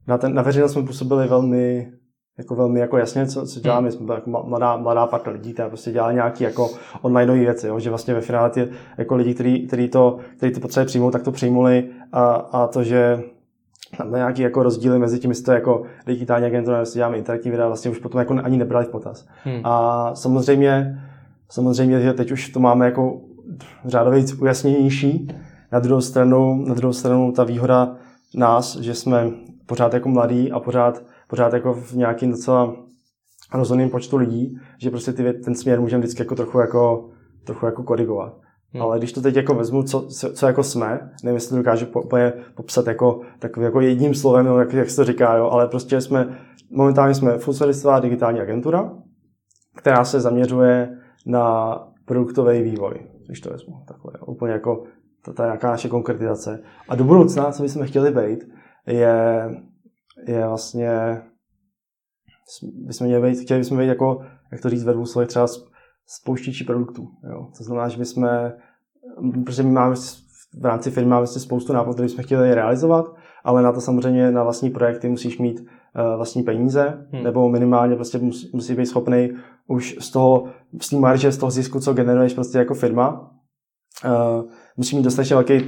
[0.08, 1.92] na, ten, na veřejnost jsme působili velmi
[2.38, 3.90] jako velmi jako jasně, co, co děláme.
[3.90, 3.92] Hmm.
[3.92, 6.70] Jsme byli jako mladá, mladá parta lidí, která prostě dělá nějaké jako
[7.02, 7.80] online věci, jo?
[7.80, 11.24] že vlastně ve finále ty jako lidi, kteří, kteří to, kteří to potřebuje přijmout, tak
[11.24, 13.24] to přijmuli a, a to, že
[13.98, 17.68] tam nějaký jako rozdíly mezi tím, jestli to jako digitální agentura, jestli děláme interaktivní videa,
[17.68, 19.28] vlastně už potom jako ani nebrali v potaz.
[19.44, 19.62] Hmm.
[19.64, 21.00] A samozřejmě
[21.50, 23.22] samozřejmě že teď už to máme jako
[23.86, 25.28] řádově víc ujasněnější.
[25.72, 27.96] Na druhou stranu, na druhou stranu ta výhoda
[28.36, 29.32] nás, že jsme
[29.66, 32.76] pořád jako mladí a pořád, pořád jako v nějakým docela
[33.54, 37.10] rozhodným počtu lidí, že prostě ty, ten směr můžeme vždycky jako trochu jako,
[37.44, 38.34] trochu jako korigovat.
[38.74, 38.82] Hmm.
[38.82, 41.86] Ale když to teď jako vezmu, co, co, co jako jsme, nevím, jestli to dokážu
[41.86, 42.18] po, po,
[42.56, 46.02] popsat jako, takový jako jedním slovem, no, jak, jak se to říká, jo, ale prostě
[46.02, 46.40] jsme,
[46.72, 47.56] momentálně jsme full
[48.02, 48.94] digitální agentura,
[49.76, 52.94] která se zaměřuje na produktový vývoj,
[53.26, 54.84] když to vezmu takhle, úplně jako
[55.26, 56.64] to, to je nějaká naše konkretizace.
[56.90, 58.40] A do budoucna, co bychom chtěli být,
[58.88, 59.50] je,
[60.28, 61.22] je vlastně,
[62.86, 65.48] bychom měli být, chtěli bychom být jako, jak to říct ve dvou slovech, třeba
[66.08, 67.08] spouštěči produktů.
[67.30, 67.48] Jo.
[67.58, 68.30] To znamená, že bychom,
[69.46, 69.96] protože my máme
[70.62, 74.44] v rámci firmy máme spoustu nápadů, které jsme chtěli realizovat, ale na to samozřejmě na
[74.44, 75.66] vlastní projekty musíš mít uh,
[76.18, 77.24] vlastní peníze, hmm.
[77.24, 79.30] nebo minimálně prostě musí, musí být schopný
[79.68, 80.46] už z toho,
[80.82, 83.32] z té marže, z toho zisku, co generuješ prostě jako firma,
[84.06, 85.60] uh, musí mít dostatečně velký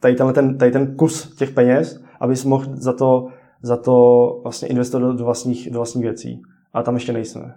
[0.00, 3.26] tady, tenhle, ten, tady ten kus těch peněz, abys mohl za to,
[3.62, 6.42] za to vlastně investovat do, do, vlastních, do vlastních věcí.
[6.72, 7.54] A tam ještě nejsme.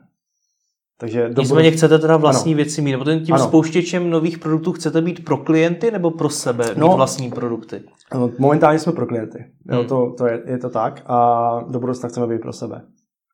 [0.99, 2.55] Takže do Nicméně chcete teda vlastní ano.
[2.55, 3.43] věci mít, nebo tím ano.
[3.43, 7.81] spouštěčem nových produktů chcete být pro klienty nebo pro sebe no, mít vlastní produkty?
[8.39, 9.77] Momentálně jsme pro klienty, hmm.
[9.77, 12.81] jo, to, to je, je to tak a do budoucna chceme být pro sebe.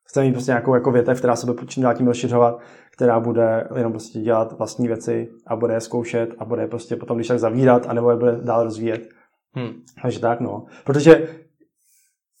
[0.04, 2.58] Chceme mít prostě nějakou jako větev, která se bude čím dál tím rozšiřovat,
[2.92, 6.96] která bude jenom prostě dělat vlastní věci a bude je zkoušet a bude je prostě
[6.96, 9.08] potom když tak zavírat, anebo je bude dál rozvíjet.
[9.54, 9.72] Hmm.
[10.02, 10.64] Takže tak, no.
[10.84, 11.28] Protože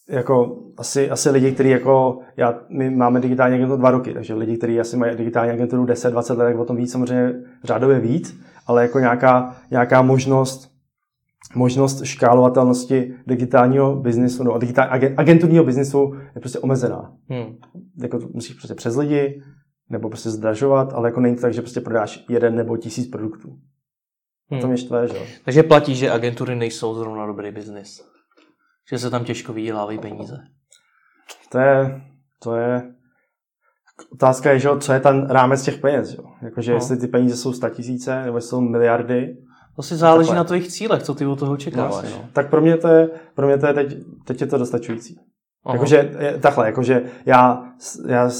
[0.08, 4.56] jako asi, asi lidi, kteří jako, já, my máme digitální agenturu dva roky, takže lidi,
[4.56, 8.82] kteří asi mají digitální agenturu 10-20 let, tak o tom víc samozřejmě řádově víc, ale
[8.82, 10.70] jako nějaká, nějaká možnost,
[11.54, 17.12] možnost škálovatelnosti digitálního biznisu, no, digitál, agenturního biznisu je prostě omezená.
[17.28, 17.56] Hmm.
[18.02, 19.42] Jako to musíš prostě přes lidi,
[19.90, 23.58] nebo prostě zdražovat, ale jako není to tak, že prostě prodáš jeden nebo tisíc produktů.
[24.50, 24.60] Hmm.
[24.60, 25.22] To mě štve, že jo.
[25.44, 28.13] Takže platí, že agentury nejsou zrovna dobrý biznis.
[28.90, 30.36] Že se tam těžko vydělávají peníze.
[31.52, 32.00] To je,
[32.42, 32.82] to je,
[34.12, 36.24] otázka je, že co je ten rámec těch peněz, jo.
[36.42, 36.76] Jakože no.
[36.76, 39.36] jestli ty peníze jsou tisíce nebo jsou miliardy.
[39.76, 40.36] To si záleží takhle.
[40.36, 42.10] na tvých cílech, co ty od toho očekáváš.
[42.10, 42.28] No, no.
[42.32, 45.16] Tak pro mě to je, pro mě to je teď, teď je to dostačující.
[45.72, 47.64] Jakože, takhle, jakože já,
[48.08, 48.30] já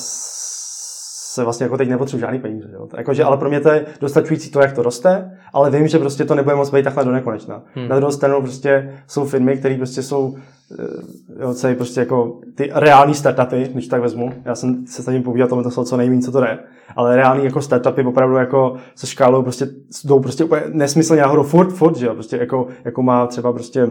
[1.35, 2.69] se vlastně jako teď nepotřebuji žádný peníze.
[2.73, 2.89] Jo.
[2.97, 6.25] Jakože, ale pro mě to je dostačující to, jak to roste, ale vím, že prostě
[6.25, 7.63] to nebude moc být takhle do nekonečna.
[7.75, 7.89] Hmm.
[7.89, 10.37] Na druhou stranu prostě jsou firmy, které prostě jsou
[10.81, 14.33] eh, jo, celý prostě jako ty reální startupy, když tak vezmu.
[14.45, 16.59] Já jsem se snažím povídat o to, co nejméně, co to jde.
[16.97, 19.67] Ale reální jako startupy opravdu jako se škálou prostě
[20.05, 22.15] jdou prostě úplně nesmyslně nahoru furt, furt, že jo.
[22.15, 23.91] Prostě jako, jako má třeba prostě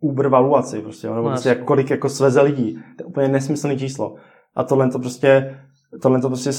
[0.00, 2.74] Uber valuaci, prostě, jo, nebo no, prostě jak, kolik jako sveze lidí.
[2.74, 4.14] To je úplně nesmyslné číslo.
[4.56, 5.58] A tohle to prostě
[6.02, 6.50] tohle to prostě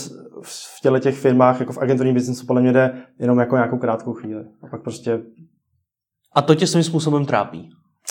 [0.42, 4.14] v těle těch firmách, jako v agenturním biznesu, podle mě jde jenom jako nějakou krátkou
[4.14, 4.44] chvíli.
[4.64, 5.22] A pak prostě...
[6.36, 7.70] A to tě svým způsobem trápí?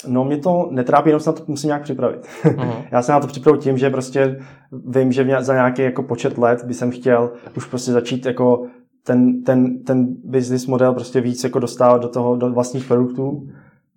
[0.08, 2.20] No mě to netrápí, jenom se na to musím nějak připravit.
[2.44, 2.84] Uh-huh.
[2.92, 4.40] Já se na to připravu tím, že prostě
[4.86, 8.66] vím, že za nějaký jako počet let by jsem chtěl už prostě začít jako
[9.06, 13.48] ten, ten, ten business model prostě víc jako dostávat do toho, do vlastních produktů.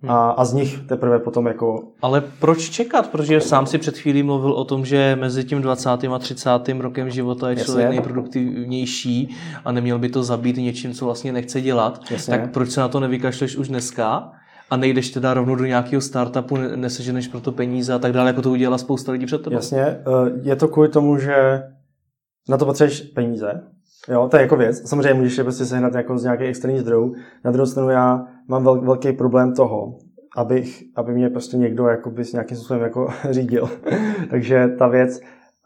[0.07, 1.83] A, a z nich teprve potom jako...
[2.01, 3.09] Ale proč čekat?
[3.09, 5.89] Protože sám si před chvílí mluvil o tom, že mezi tím 20.
[5.89, 6.49] a 30.
[6.79, 7.95] rokem života je člověk Jasně.
[7.95, 12.01] nejproduktivnější a neměl by to zabít něčím, co vlastně nechce dělat.
[12.11, 12.31] Jasně.
[12.31, 14.31] Tak proč se na to nevykašleš už dneska?
[14.69, 18.41] a nejdeš teda rovnou do nějakého startupu, neseženeš pro to peníze a tak dále, jako
[18.41, 19.55] to udělala spousta lidí před tebou.
[19.55, 19.99] Jasně, eh,
[20.41, 21.63] je to kvůli tomu, že
[22.49, 23.61] na to potřebuješ peníze,
[24.09, 24.89] Jo, to je jako věc.
[24.89, 27.15] Samozřejmě můžeš je prostě sehnat jako z nějakých externích zdrojů.
[27.45, 29.97] Na druhou stranu já mám vel, velký problém toho,
[30.37, 33.69] abych, aby mě prostě někdo jakoby s nějakým způsobem jako řídil.
[34.29, 35.19] Takže ta věc,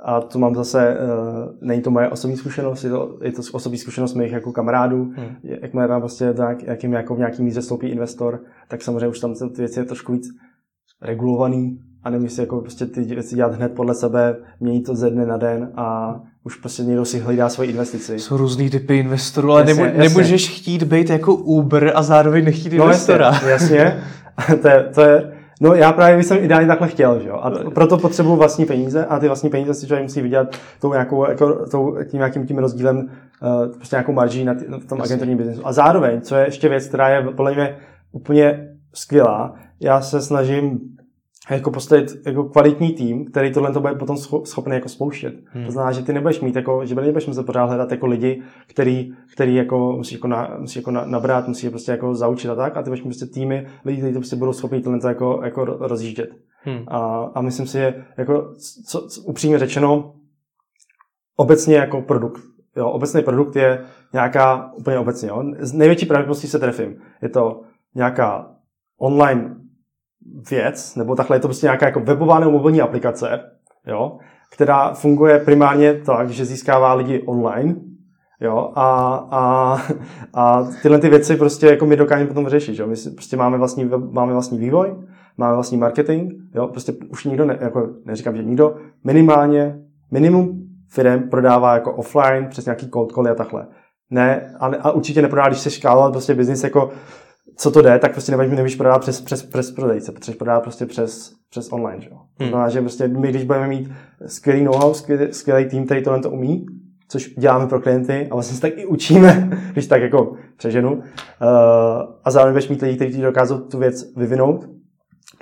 [0.03, 3.77] a to mám zase, uh, není to moje osobní zkušenost, je to, je to osobní
[3.77, 5.03] zkušenost mých jako kamarádů.
[5.03, 5.35] Hmm.
[5.43, 9.33] Jakmile tam prostě tak, jakým, jako v nějaký míře stoupí investor, tak samozřejmě už tam
[9.33, 10.27] ty věci je trošku víc
[11.01, 15.09] regulovaný a nemůžeš si jako prostě ty věci dělat hned podle sebe, měnit to ze
[15.09, 18.19] dne na den a už prostě někdo si hlídá svoji investici.
[18.19, 19.99] Jsou různý typy investorů, ale jasně, jasně.
[19.99, 23.25] nemůžeš chtít být jako Uber a zároveň nechtít no, investora.
[23.25, 24.03] Jasně, jasně.
[24.61, 27.35] to, je, to je, no já právě bych jsem ideálně takhle chtěl, že jo?
[27.35, 31.29] A proto potřebuji vlastní peníze a ty vlastní peníze si člověk musí vydělat tou nějakou,
[31.29, 35.37] jako, tou, tím nějakým tím rozdílem, uh, prostě nějakou marží na, t- v tom agenturním
[35.37, 35.67] biznesu.
[35.67, 37.77] A zároveň, co je ještě věc, která je podle mě
[38.11, 40.79] úplně skvělá, já se snažím
[41.49, 45.35] jako postavit jako kvalitní tým, který tohle to bude potom schopný jako spouštět.
[45.45, 45.65] Hmm.
[45.65, 49.13] To znamená, že ty nebudeš mít jako, že nebudeš muset pořád hledat jako lidi, který,
[49.33, 52.77] který jako musí jako, na, musí jako na, nabrat, musí prostě jako zaučit a tak,
[52.77, 55.65] a ty budeš mít prostě týmy lidí, kteří to prostě budou schopni tohle jako, jako
[55.65, 56.29] rozjíždět.
[56.63, 56.83] Hmm.
[56.87, 58.53] A, a myslím si, že jako,
[58.87, 60.13] co, co, upřímně řečeno,
[61.37, 62.41] obecně jako produkt
[62.75, 67.01] jo, obecný produkt je nějaká, úplně obecně, jo, z největší pravděpodobností se trefím.
[67.21, 67.61] Je to
[67.95, 68.51] nějaká
[68.97, 69.55] online
[70.51, 73.39] věc, nebo takhle je to prostě nějaká jako webová nebo mobilní aplikace,
[73.87, 74.17] jo,
[74.51, 77.75] která funguje primárně tak, že získává lidi online,
[78.41, 79.77] jo, a, a,
[80.33, 83.89] a tyhle ty věci prostě jako my dokážeme potom řešit, jo, my prostě máme vlastní,
[84.11, 84.95] máme vlastní vývoj,
[85.37, 89.79] máme vlastní marketing, jo, prostě už nikdo, ne, jako neříkám, že nikdo, minimálně,
[90.11, 93.67] minimum firm prodává jako offline přes nějaký cold call a takhle.
[94.09, 96.89] Ne, a, a určitě neprodá, když se škálovat prostě biznis jako
[97.61, 100.85] co to jde, tak prostě nebudeš, nebudeš prodávat přes, přes, přes prodejce, protože prodávat prostě
[100.85, 102.01] přes, přes online.
[102.01, 102.09] Že?
[102.09, 102.19] Hmm.
[102.37, 103.91] To znamená, že prostě my, když budeme mít
[104.25, 106.65] skvělý know-how, skvělý, skvělý tým, který tohle to umí,
[107.07, 110.93] což děláme pro klienty a vlastně se tak i učíme, když tak jako přeženu.
[110.93, 111.01] Uh,
[112.23, 114.69] a zároveň budeš mít lidi, kteří ti dokážou tu věc vyvinout,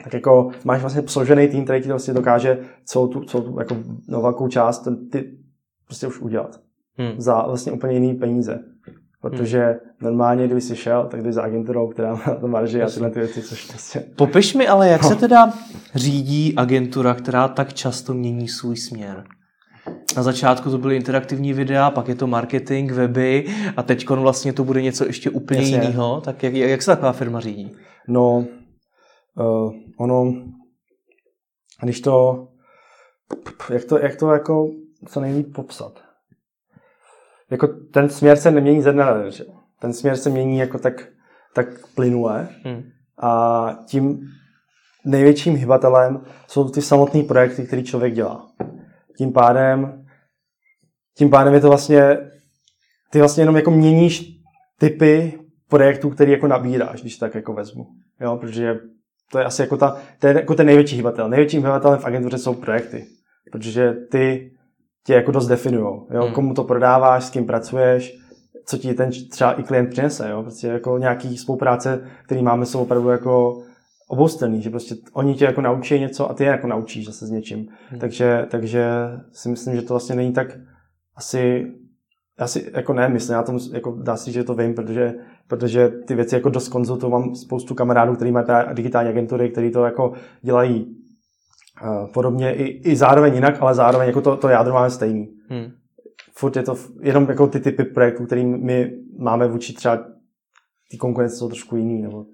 [0.04, 3.60] tak jako máš vlastně složený tým, který ti to vlastně dokáže celou tu, celou tu
[3.60, 3.76] jako
[4.08, 5.38] no, velkou část ten, ty
[5.86, 6.60] prostě už udělat.
[6.98, 7.14] Hmm.
[7.18, 8.60] Za vlastně úplně jiný peníze.
[9.22, 9.78] Protože hmm.
[10.02, 13.20] normálně, kdyby jsi šel, tak jdeš za agenturou, která má to marži a tyhle ty
[13.20, 14.06] věci, což prostě...
[14.16, 15.10] Popiš mi ale, jak no.
[15.10, 15.54] se teda
[15.96, 19.24] řídí agentura, která tak často mění svůj směr?
[20.18, 23.46] Na začátku to byly interaktivní videa, pak je to marketing, weby
[23.78, 25.76] a teď vlastně to bude něco ještě úplně Jasně.
[25.76, 26.22] jiného.
[26.22, 27.72] Tak jak, jak se taková firma řídí?
[28.08, 28.46] No,
[29.40, 30.34] uh, ono,
[31.82, 32.48] když to,
[33.70, 34.70] jak to, jak to jako
[35.08, 36.09] co nejlíp popsat?
[37.52, 39.44] Jako ten směr se nemění ze dne na den, že?
[39.80, 41.08] Ten směr se mění jako tak,
[41.54, 42.84] tak plynule hmm.
[43.22, 44.20] a tím
[45.06, 48.48] největším hybatelem jsou ty samotné projekty, které člověk dělá.
[49.18, 50.06] Tím pádem,
[51.18, 52.18] tím pádem je to vlastně,
[53.12, 54.40] ty vlastně jenom jako měníš
[54.80, 57.88] typy projektů, který jako nabíráš, když tak jako vezmu.
[58.22, 58.80] Jo, protože
[59.32, 61.30] to je asi jako, ta, to je jako ten největší hybatel.
[61.30, 63.06] Největším hybatelem v agentuře jsou projekty,
[63.52, 64.52] protože ty
[65.06, 65.86] tě jako dost definují.
[66.12, 66.24] Jo?
[66.24, 66.34] Hmm.
[66.34, 68.18] Komu to prodáváš, s kým pracuješ,
[68.66, 70.30] co ti ten třeba i klient přinese.
[70.30, 70.42] Jo?
[70.42, 73.64] Prostě jako nějaký spolupráce, který máme, jsou opravdu jako
[74.08, 77.32] oboustranný, že prostě oni tě jako naučí něco a ty je jako naučíš zase s
[77.32, 77.68] něčím.
[77.90, 78.00] Hmm.
[78.00, 78.90] Takže, takže
[79.32, 80.48] si myslím, že to vlastně není tak
[81.16, 81.72] asi
[82.40, 85.14] já si jako ne, myslím, já tomu jako dá si, že to vím, protože,
[85.48, 89.86] protože ty věci jako dost konzultuju, mám spoustu kamarádů, kteří mají digitální agentury, kteří to
[89.86, 90.96] jako dělají
[92.14, 95.30] podobně i, i zároveň jinak, ale zároveň jako to, to jádro máme stejný.
[95.50, 95.72] Hmm.
[96.34, 100.06] Furt je to jenom jako ty typy projektů, který my máme vůči třeba
[100.92, 102.02] ty konkurence jsou trošku jiný.
[102.02, 102.26] Nebo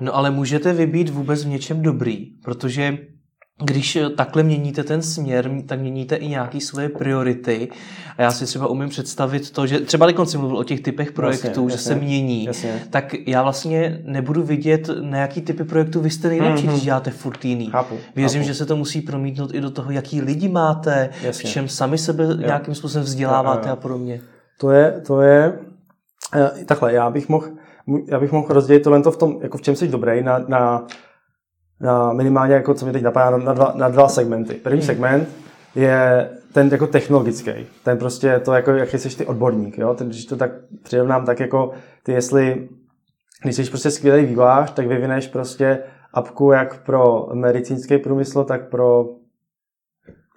[0.00, 2.98] No ale můžete vybít vůbec v něčem dobrý, protože
[3.64, 7.68] když eh, takhle měníte ten směr, tak měníte i nějaké svoje priority.
[8.16, 11.12] A já si třeba umím představit to, že třeba když jsem mluvil o těch typech
[11.12, 12.82] projektů, jasně, že jasně, se mění, jasně.
[12.90, 16.70] tak já vlastně nebudu vidět, na jaký typy projektů vy jste nejlepší, mm-hmm.
[16.70, 17.66] když děláte furt jiný.
[17.66, 18.48] Chápu, Věřím, chápu.
[18.48, 21.50] že se to musí promítnout i do toho, jaký lidi máte, jasně.
[21.50, 22.34] v čem sami sebe jo.
[22.34, 23.72] nějakým způsobem vzděláváte jo, jo.
[23.72, 24.20] a podobně.
[24.60, 25.58] To je, to je,
[26.34, 27.48] eh, takhle, já bych mohl
[28.06, 30.86] já bych mohl rozdělit tohle v tom, jako v čem jsi dobrý, na, na
[31.80, 34.54] na minimálně, jako co mi teď napadá, na dva, na dva segmenty.
[34.54, 34.86] První hmm.
[34.86, 35.28] segment
[35.74, 37.52] je ten jako technologický.
[37.84, 39.78] Ten prostě to, jako, jak jsi ty odborník.
[39.78, 39.94] Jo?
[39.94, 40.50] Ten, když to tak
[40.82, 41.70] přirovnám, tak jako
[42.02, 42.68] ty, jestli
[43.42, 45.82] když jsi prostě skvělý vývář, tak vyvineš prostě
[46.14, 49.04] apku jak pro medicínský průmysl, tak pro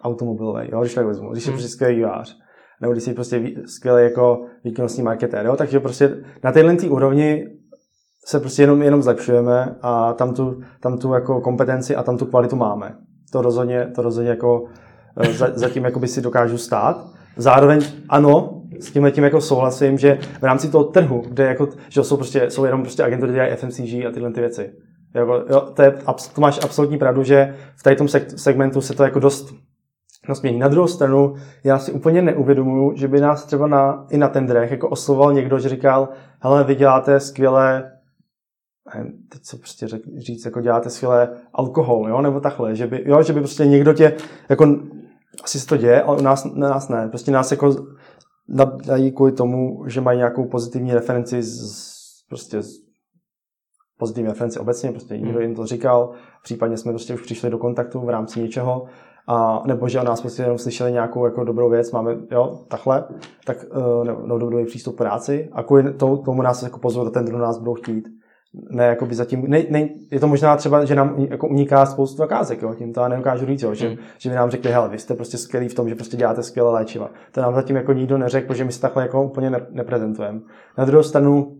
[0.04, 0.82] automobilový, jo?
[0.82, 1.32] když tak vezmu.
[1.32, 1.58] Když jsi hmm.
[1.58, 2.38] prostě skvělý vývář.
[2.82, 5.46] Nebo když jsi prostě skvělý jako výkonnostní marketér.
[5.46, 5.56] Jo?
[5.56, 7.48] Takže prostě na téhle úrovni
[8.26, 12.26] se prostě jenom, jenom zlepšujeme a tam tu, tam tu jako kompetenci a tam tu
[12.26, 12.96] kvalitu máme.
[13.32, 14.64] To rozhodně, to rozhodně jako
[15.18, 17.06] eh, zatím jako by si dokážu stát.
[17.38, 22.04] Zároveň ano, s tím tím jako souhlasím, že v rámci toho trhu, kde jako, že
[22.04, 24.74] jsou, prostě, jsou jenom prostě agentury, dělají FMCG a tyhle ty věci.
[25.14, 25.92] Jako, jo, to, je,
[26.36, 29.54] to máš absolutní pravdu, že v tady tom segmentu se to jako dost,
[30.28, 30.60] dost mění.
[30.60, 34.72] Na druhou stranu, já si úplně neuvědomuju, že by nás třeba na, i na tendrech
[34.72, 37.91] jako oslovoval někdo, že říkal, hele, vy děláte skvělé
[39.30, 43.24] teď co prostě řek, říct, jako děláte skvělé alkohol, jo, nebo takhle, že by, jo,
[43.24, 44.18] že by prostě někdo tě,
[44.50, 44.80] jako,
[45.44, 47.76] asi se to děje, ale u nás, na nás ne, prostě nás jako
[48.86, 51.92] dají kvůli tomu, že mají nějakou pozitivní referenci z,
[52.30, 52.92] prostě z
[53.98, 55.42] pozitivní referenci obecně, prostě někdo hmm.
[55.42, 56.12] jim to říkal,
[56.44, 58.86] případně jsme prostě už přišli do kontaktu v rámci něčeho,
[59.28, 63.04] a, nebo že o nás prostě jenom slyšeli nějakou jako dobrou věc, máme, jo, takhle,
[63.46, 63.66] tak,
[64.04, 65.94] nebo, nebo dobrý přístup k práci a kvůli
[66.26, 68.21] tomu nás jako a ten druhý nás budou chtít
[68.54, 72.18] ne, jako by zatím, ne, ne, je to možná třeba, že nám jako uniká spoustu
[72.18, 73.96] zakázek, jo, tím to já neukážu říct, jo, že, mm.
[74.18, 76.72] že by nám řekli, hele, vy jste prostě skvělí v tom, že prostě děláte skvělé
[76.72, 77.10] léčiva.
[77.32, 80.40] To nám zatím jako nikdo neřekl, protože my se takhle jako úplně ne, neprezentujeme.
[80.78, 81.58] Na druhou stranu,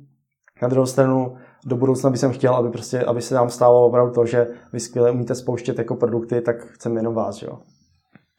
[0.62, 4.26] na druhou stranu, do budoucna bych chtěl, aby, prostě, aby se nám stalo opravdu to,
[4.26, 7.60] že vy skvěle umíte spouštět jako produkty, tak chceme jenom vás, jo.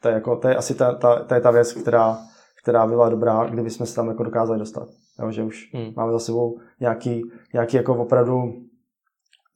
[0.01, 2.17] To je, jako, to je asi ta, ta, to je ta věc, která,
[2.63, 4.87] která byla dobrá, kdyby jsme se tam jako dokázali dostat.
[5.19, 5.93] Jo, že už hmm.
[5.95, 7.21] máme za sebou nějaký,
[7.53, 8.53] nějaký jako opravdu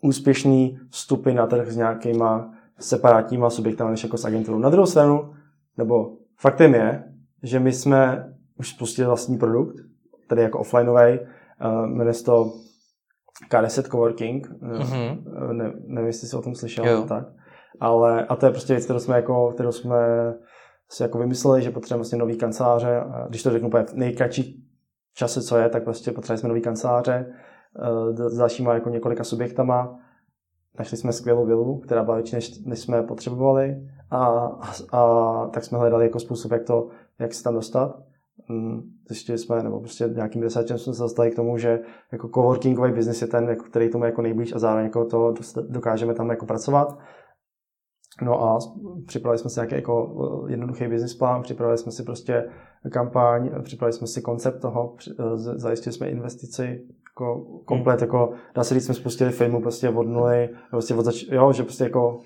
[0.01, 4.57] úspěšný vstupy na trh s nějakýma separátníma subjektama než jako s agenturou.
[4.57, 5.33] Na druhou stranu,
[5.77, 7.03] nebo faktem je,
[7.43, 9.75] že my jsme už spustili vlastní produkt,
[10.27, 12.51] tedy jako offlineový, uh, jmenuje se to
[13.49, 15.23] K10 Coworking, mm-hmm.
[15.51, 17.05] ne, nevím, jestli jsi o tom slyšel, jo.
[17.07, 17.25] tak.
[17.79, 19.97] Ale, a to je prostě věc, kterou jsme, jako, kterou jsme
[20.89, 23.03] si jako vymysleli, že potřebujeme vlastně nový kanceláře.
[23.29, 24.63] Když to řeknu v nejkratší
[25.15, 27.33] čase, co je, tak prostě potřebovali jsme nový kanceláře
[28.27, 29.99] s dalšíma jako několika subjektama.
[30.79, 33.75] Našli jsme skvělou vilu, která byla větší, než, než jsme potřebovali
[34.11, 36.87] a, a, a, tak jsme hledali jako způsob, jak, to,
[37.19, 37.99] jak se tam dostat.
[38.49, 41.79] Mm, zjistili jsme, nebo prostě nějakým researchem jsme se dostali k tomu, že
[42.11, 45.33] jako coworkingový biznis je ten, jako, který tomu jako nejblíž a zároveň jako to
[45.69, 46.97] dokážeme tam jako pracovat.
[48.21, 48.59] No a
[49.05, 50.15] připravili jsme si nějaký jako
[50.47, 52.49] eh, jednoduchý business plán, připravili jsme si prostě
[52.91, 58.07] kampaň, připravili jsme si koncept toho, eh, zajistili jsme investici, jako komplet, hmm.
[58.07, 61.63] jako dá se říct, jsme spustili firmu prostě od nuly, prostě od zač- jo, že
[61.63, 62.19] prostě jako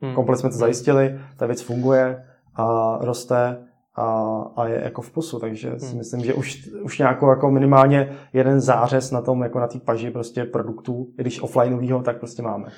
[0.00, 0.14] hmm.
[0.14, 2.24] komplet jsme to zajistili, ta věc funguje
[2.54, 5.78] a roste a, a je jako v plusu, takže hmm.
[5.78, 9.78] si myslím, že už, už nějakou jako minimálně jeden zářez na tom, jako na té
[9.78, 12.68] paži prostě produktů, i když offlineovýho, tak prostě máme.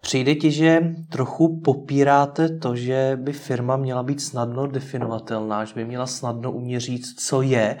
[0.00, 5.84] Přijde ti, že trochu popíráte to, že by firma měla být snadno definovatelná, že by
[5.84, 7.76] měla snadno umět říct, co je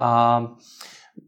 [0.00, 0.42] a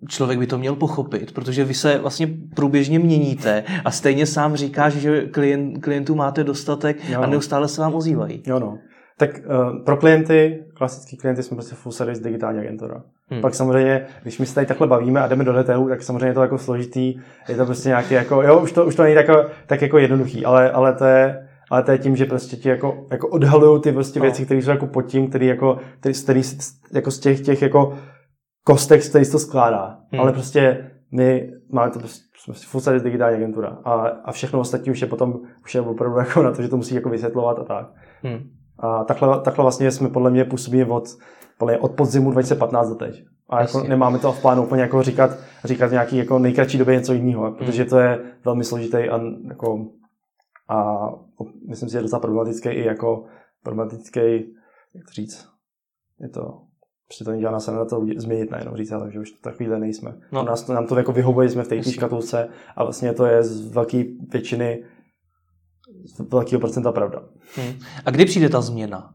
[0.09, 4.93] člověk by to měl pochopit, protože vy se vlastně průběžně měníte a stejně sám říkáš,
[4.93, 7.21] že klient, klientů máte dostatek jo.
[7.21, 8.43] a neustále se vám ozývají.
[8.47, 8.79] Jo no.
[9.19, 13.03] Tak uh, pro klienty, klasický klienty jsme prostě full service digitální agentura.
[13.31, 13.41] Hmm.
[13.41, 16.35] Pak samozřejmě, když my se tady takhle bavíme a jdeme do detailu, tak samozřejmě je
[16.35, 17.15] to jako složitý,
[17.49, 19.27] je to prostě nějaký jako, jo, už to, už to není tak,
[19.67, 23.07] tak jako jednoduchý, ale, ale to je, ale to je tím, že prostě ti jako,
[23.11, 24.23] jako odhalují ty prostě no.
[24.23, 26.43] věci, které jsou jako pod tím, který jako, který, který,
[26.93, 27.99] jako z těch, těch jako
[28.65, 29.99] kostek, z kterých to skládá.
[30.13, 30.21] Hmm.
[30.21, 33.93] Ale prostě my máme to prostě, prostě full service digitální agentura a,
[34.25, 36.95] a všechno ostatní už je potom, už je opravdu jako na to, že to musí
[36.95, 37.87] jako vysvětlovat a tak.
[38.23, 38.39] Hmm.
[38.79, 41.05] A takhle, takhle vlastně jsme podle mě působíme od,
[41.59, 43.25] podle mě od podzimu 2015 do teď.
[43.49, 45.31] A jako nemáme to v plánu úplně jako říkat,
[45.65, 47.55] říkat v nějaký jako nejkratší době něco jiného, hmm.
[47.55, 49.87] protože to je velmi složitý a, jako,
[50.69, 51.09] a
[51.69, 53.25] myslím si, že je docela problematický i jako
[53.63, 54.21] problematický,
[54.95, 55.49] jak to říct,
[56.21, 56.61] je to
[57.09, 60.15] Prostě to není žádná na to změnit najednou říct, takže už takovýhle nejsme.
[60.33, 60.43] No.
[60.43, 63.73] U nás, nám to jako vyhovuje, jsme v té škatulce a vlastně to je z
[63.73, 64.85] velké většiny
[66.19, 67.23] velkého procenta pravda.
[67.57, 67.73] Hmm.
[68.05, 69.15] A kdy přijde ta změna?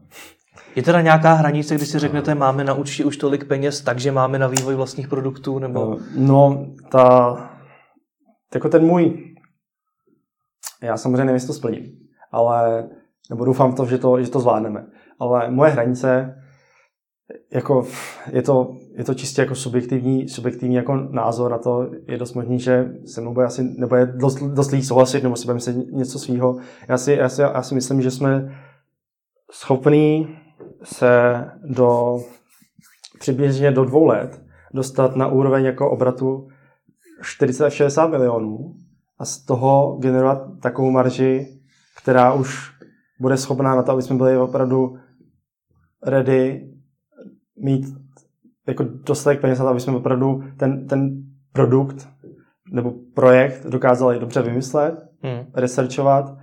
[0.76, 4.38] Je teda nějaká hranice, kdy si řeknete, máme na účtě už tolik peněz, takže máme
[4.38, 5.58] na vývoj vlastních produktů?
[5.58, 5.96] Nebo...
[6.00, 7.36] Eh, no, ta,
[8.54, 9.34] jako ten můj,
[10.82, 11.92] já samozřejmě nevím, jestli to splním,
[12.32, 12.88] ale,
[13.30, 14.86] nebo doufám to, že to, že to zvládneme.
[15.18, 16.39] Ale moje hranice
[17.50, 17.86] jako
[18.32, 22.58] je to, je to čistě jako subjektivní, subjektivní jako názor na to, je dost možný,
[22.60, 25.76] že se mnou bude asi, nebo je dost, dost lidí souhlasit, nebo si bude myslet
[25.92, 26.58] něco svého.
[26.88, 28.58] Já si, já, si, já si myslím, že jsme
[29.52, 30.38] schopní
[30.82, 32.18] se do
[33.18, 34.42] přibližně do dvou let
[34.74, 36.48] dostat na úroveň jako obratu
[37.22, 38.74] 40 až 60 milionů
[39.18, 41.60] a z toho generovat takovou marži,
[42.02, 42.70] která už
[43.20, 44.96] bude schopná na to, aby jsme byli opravdu
[46.06, 46.69] ready
[47.60, 47.84] mít
[48.66, 52.08] jako dostatek peněz na to, aby jsme opravdu ten, ten produkt
[52.72, 55.46] nebo projekt dokázali dobře vymyslet, hmm.
[55.54, 56.36] researchovat,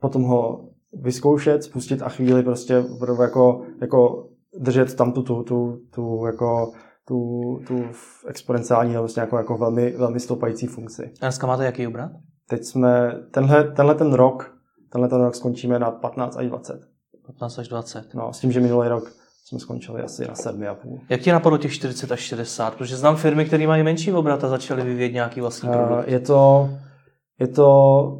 [0.00, 5.80] potom ho vyzkoušet, spustit a chvíli prostě opravdu jako, jako držet tam tu, tu, tu,
[5.94, 6.72] tu jako
[7.08, 7.84] tu, tu
[8.26, 11.12] exponenciální nebo vlastně jako, jako velmi, velmi stoupající funkci.
[11.20, 12.10] A dneska máte jaký obrat?
[12.48, 14.54] Teď jsme, tenhle, tenhle ten rok,
[14.92, 16.80] tenhle ten rok skončíme na 15 až 20.
[17.26, 18.14] 15 až 20.
[18.14, 19.12] No, s tím, že minulý rok
[19.44, 21.00] jsme skončili asi na 7,5.
[21.08, 22.74] Jak ti napadlo těch 40 až 60?
[22.74, 26.08] Protože znám firmy, které mají menší obrat a začaly vyvíjet nějaký vlastní eh, produkt.
[26.08, 26.70] Je to,
[27.40, 28.18] je to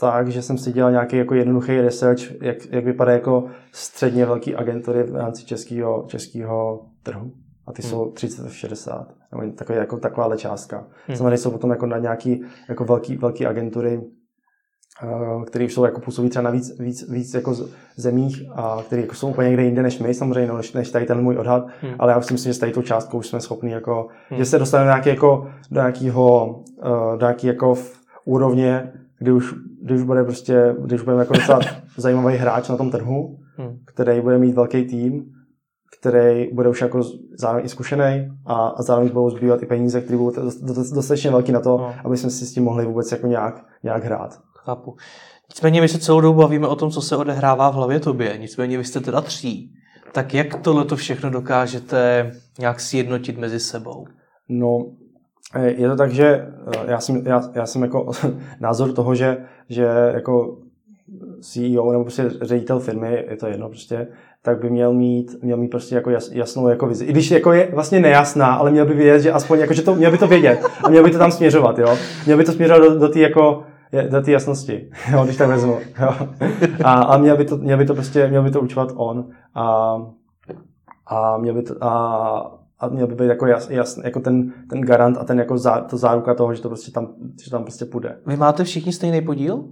[0.00, 4.54] tak, že jsem si dělal nějaký jako jednoduchý research, jak, jak vypadá jako středně velký
[4.54, 7.32] agentury v rámci českého, českého trhu.
[7.66, 7.90] A ty hmm.
[7.90, 9.14] jsou 30 až 60.
[9.32, 10.86] Nebo takový, jako takováhle částka.
[11.06, 11.16] Hmm.
[11.16, 14.00] Samozřejmě jsou potom jako na nějaký jako velký, velký agentury,
[15.46, 17.54] který už jsou jako působí třeba na víc, víc, víc jako
[17.96, 21.06] zemích a který jako jsou úplně někde jinde než my samozřejmě, no, než, než tady
[21.06, 21.94] ten můj odhad, hmm.
[21.98, 24.38] ale já si myslím, že s tady tou částkou už jsme schopni jako, hmm.
[24.38, 26.46] že se dostaneme nějaký jako, do nějakého,
[26.84, 31.22] uh, do nějaký jako v úrovně, kdy už, kdy už bude prostě, kdy už budeme
[31.22, 31.60] jako docela
[31.96, 33.78] zajímavý hráč na tom trhu, hmm.
[33.86, 35.24] který bude mít velký tým,
[36.00, 37.02] který bude už jako
[37.38, 40.32] zároveň i zkušený a, a zároveň budou zbývat i peníze, které budou
[40.94, 41.94] dostatečně velký na to, no.
[42.04, 44.96] aby jsme si s tím mohli vůbec jako nějak, nějak hrát chápu.
[45.48, 48.38] Nicméně my se celou dobu bavíme o tom, co se odehrává v hlavě tobě.
[48.38, 49.72] Nicméně vy jste teda tří.
[50.12, 54.06] Tak jak tohle to všechno dokážete nějak sjednotit mezi sebou?
[54.48, 54.78] No,
[55.64, 56.46] je to tak, že
[56.86, 58.10] já jsem, já, já jsem jako
[58.60, 59.84] názor toho, že, že
[60.14, 60.58] jako
[61.40, 64.06] CEO nebo prostě ředitel firmy, je to jedno prostě,
[64.42, 67.04] tak by měl mít, měl mít prostě jako jas, jasnou jako vizi.
[67.04, 69.94] I když jako je vlastně nejasná, ale měl by vědět, že aspoň jako, že to,
[69.94, 71.96] měl by to vědět a měl by to tam směřovat, jo.
[72.26, 73.62] Měl by to směřovat do, do té jako,
[74.10, 75.78] do té jasnosti, jo, když tak vezmu.
[76.00, 76.28] Jo.
[76.84, 79.96] A, a měl, by to, měl by to prostě, měl by to učovat on a,
[81.06, 84.80] a měl by to, a, a měl by být jako, jas, jas, jako ten, ten
[84.80, 87.08] garant a ten jako zá, to záruka toho, že to prostě tam,
[87.44, 88.18] že tam prostě půjde.
[88.26, 89.64] Vy máte všichni stejný podíl?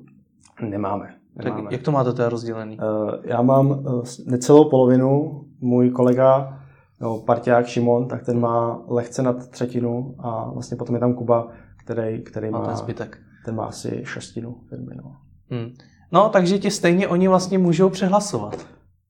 [0.62, 1.14] Nemáme.
[1.43, 2.79] Tak jak to máte teda rozdělený?
[2.79, 6.59] Uh, já mám uh, necelou polovinu, můj kolega,
[7.01, 11.49] no, parťák Šimon, tak ten má lehce nad třetinu a vlastně potom je tam Kuba,
[11.85, 13.19] který, který má, ten zbytek.
[13.45, 14.93] Ten má asi šestinu firmy.
[14.97, 15.16] No.
[15.51, 15.70] Hmm.
[16.12, 18.66] no, takže ti stejně oni vlastně můžou přehlasovat.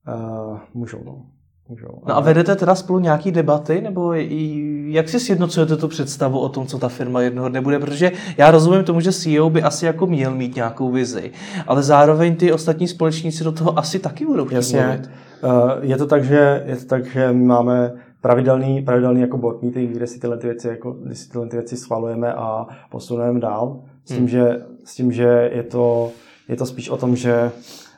[0.07, 1.25] Uh, můžou, no.
[1.69, 2.01] Můžou.
[2.07, 4.13] No a vedete teda spolu nějaký debaty, nebo
[4.87, 7.79] jak si sjednocujete tu představu o tom, co ta firma jednoho dne bude?
[7.79, 11.31] Protože já rozumím tomu, že CEO by asi jako měl mít nějakou vizi,
[11.67, 14.83] ale zároveň ty ostatní společníci do toho asi taky budou chtít Jasně.
[14.83, 15.09] Mluvit.
[15.43, 19.61] Eh, je to tak, že, je to tak, že my máme pravidelný, pravidelný jako board
[19.61, 23.39] meeting, kde si tyhle ty věci, jako, kde si tyhle ty věci schvalujeme a posunujeme
[23.39, 23.81] dál.
[24.09, 24.27] S tím, hmm.
[24.27, 26.11] že, s tím, že je, to,
[26.47, 27.51] je to spíš o tom, že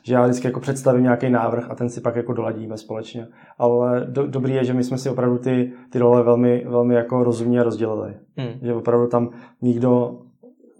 [0.04, 3.26] že já vždycky jako představím nějaký návrh a ten si pak jako doladíme společně.
[3.58, 7.24] Ale do, dobrý je, že my jsme si opravdu ty, ty role velmi, velmi jako
[7.24, 8.14] rozumně rozdělili.
[8.36, 8.52] Hmm.
[8.62, 9.30] Že opravdu tam
[9.62, 10.18] nikdo,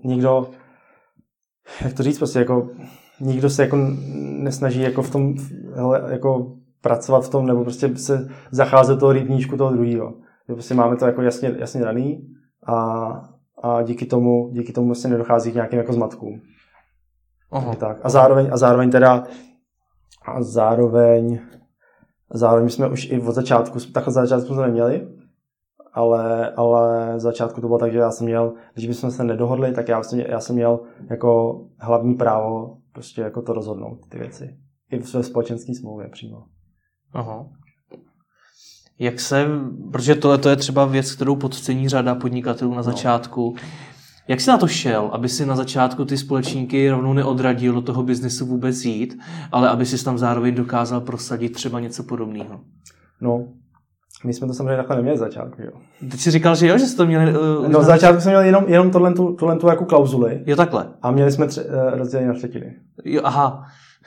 [0.05, 0.51] nikdo,
[1.85, 2.69] jak to říct, prostě jako
[3.21, 3.79] nikdo se jako
[4.39, 5.35] nesnaží jako v tom
[5.75, 10.15] hele, jako pracovat v tom, nebo prostě se zacházet toho rybníčku toho druhého.
[10.49, 12.29] Že prostě máme to jako jasně, jasně daný
[12.67, 13.32] a,
[13.63, 16.41] a díky tomu, díky tomu se nedochází k nějakým jako zmatkům.
[17.51, 17.75] Aha.
[17.75, 17.99] Tak.
[18.03, 19.25] A zároveň, a zároveň teda
[20.27, 21.41] a zároveň
[22.35, 25.09] zároveň jsme už i od začátku, takhle začátku jsme neměli,
[25.93, 29.73] ale, ale z začátku to bylo tak, že já jsem měl, když bychom se nedohodli,
[29.73, 34.57] tak já jsem, já jsem měl jako hlavní právo prostě jako to rozhodnout, ty věci.
[34.91, 36.45] I v své společenské smlouvě přímo.
[37.13, 37.47] Aha.
[39.03, 39.47] Jak se,
[39.93, 42.83] protože tohle to je třeba věc, kterou podcení řada podnikatelů na no.
[42.83, 43.69] začátku, no.
[44.29, 48.03] Jak jsi na to šel, aby si na začátku ty společníky rovnou neodradil do toho
[48.03, 49.19] biznesu vůbec jít,
[49.53, 52.61] ale aby si tam zároveň dokázal prosadit třeba něco podobného?
[53.21, 53.45] No,
[54.25, 55.73] my jsme to samozřejmě takhle neměli začátku, jo.
[56.11, 57.39] Teď jsi říkal, že jo, že jste to měli...
[57.39, 60.43] Uh, no, začátku jsme měli jenom, jenom tohle, tu, tohle tu jako klauzuli.
[60.47, 60.89] Jo, takhle.
[61.03, 62.77] A měli jsme tři, uh, rozdělení na třetiny.
[63.05, 63.65] Jo, aha.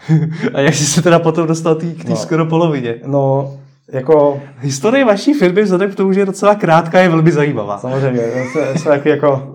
[0.53, 2.15] a jak jsi se teda potom dostal tý, k té no.
[2.15, 3.01] skoro polovině?
[3.05, 3.53] No,
[3.93, 4.41] jako...
[4.59, 7.77] Historie vaší firmy vzhledem k tomu, že je docela krátká, je velmi zajímavá.
[7.77, 8.21] Samozřejmě,
[8.53, 9.53] to jsou jako, jako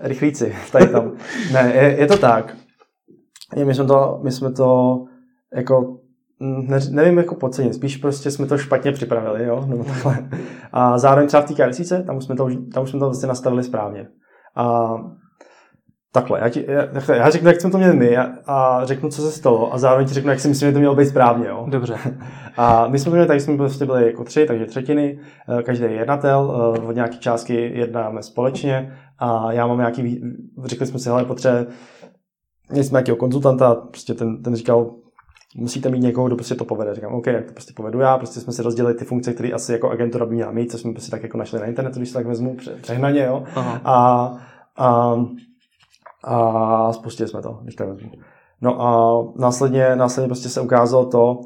[0.00, 1.12] rychlíci tady tam.
[1.52, 2.56] Ne, je, je to tak.
[3.64, 4.98] My jsme to, my jsme to
[5.56, 5.96] jako
[6.40, 10.28] ne, nevím, jako podcenit, spíš prostě jsme to špatně připravili, jo, nebo takhle.
[10.72, 13.62] A zároveň třeba v té tam už jsme to, tam už jsme to vlastně nastavili
[13.62, 14.08] správně.
[14.56, 14.94] A
[16.14, 19.22] takhle, já, ti, já, já řeknu, jak jsme to měli my a, a řeknu, co
[19.22, 21.66] se stalo a zároveň ti řeknu, jak si myslím, že to mělo být správně, jo.
[21.68, 21.96] Dobře.
[22.56, 25.18] A my jsme měli tak, jsme prostě byli jako tři, takže třetiny,
[25.58, 30.20] eh, každý je jednatel, eh, od nějaké částky jednáme společně a já mám nějaký,
[30.64, 31.66] řekli jsme si, hele, potřebuje,
[32.70, 34.90] měli jsme nějakého konzultanta, prostě ten, ten říkal,
[35.56, 36.94] musíte mít někoho, kdo prostě to povede.
[36.94, 39.72] Říkám, OK, jak to prostě povedu já, prostě jsme si rozdělili ty funkce, které asi
[39.72, 42.14] jako agentura by měla mít, co jsme prostě tak jako našli na internetu, když se
[42.14, 43.44] tak vezmu přehnaně, jo.
[43.54, 43.80] Aha.
[43.84, 44.36] A,
[44.76, 45.16] a,
[46.26, 48.10] a spustili jsme to, když tak vezmu.
[48.60, 51.40] No a následně, následně prostě se ukázalo to,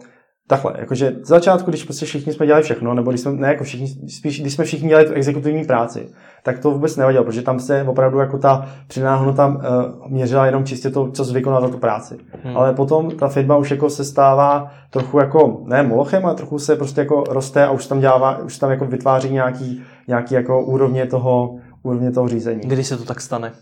[0.48, 3.64] Takhle, jakože z začátku, když prostě všichni jsme dělali všechno, nebo když jsme, ne jako
[3.64, 6.08] všichni, spíš když jsme všichni dělali tu exekutivní práci,
[6.42, 10.64] tak to vůbec nevadilo, protože tam se opravdu jako ta přidaná hodnota uh, měřila jenom
[10.64, 12.18] čistě to, co vykonal za tu práci.
[12.44, 12.56] Hmm.
[12.56, 16.76] Ale potom ta firma už jako se stává trochu jako, ne molochem, ale trochu se
[16.76, 21.06] prostě jako roste a už tam dělá, už tam jako vytváří nějaký, nějaký jako úrovně
[21.06, 22.60] toho, úrovně toho řízení.
[22.64, 23.52] Kdy se to tak stane?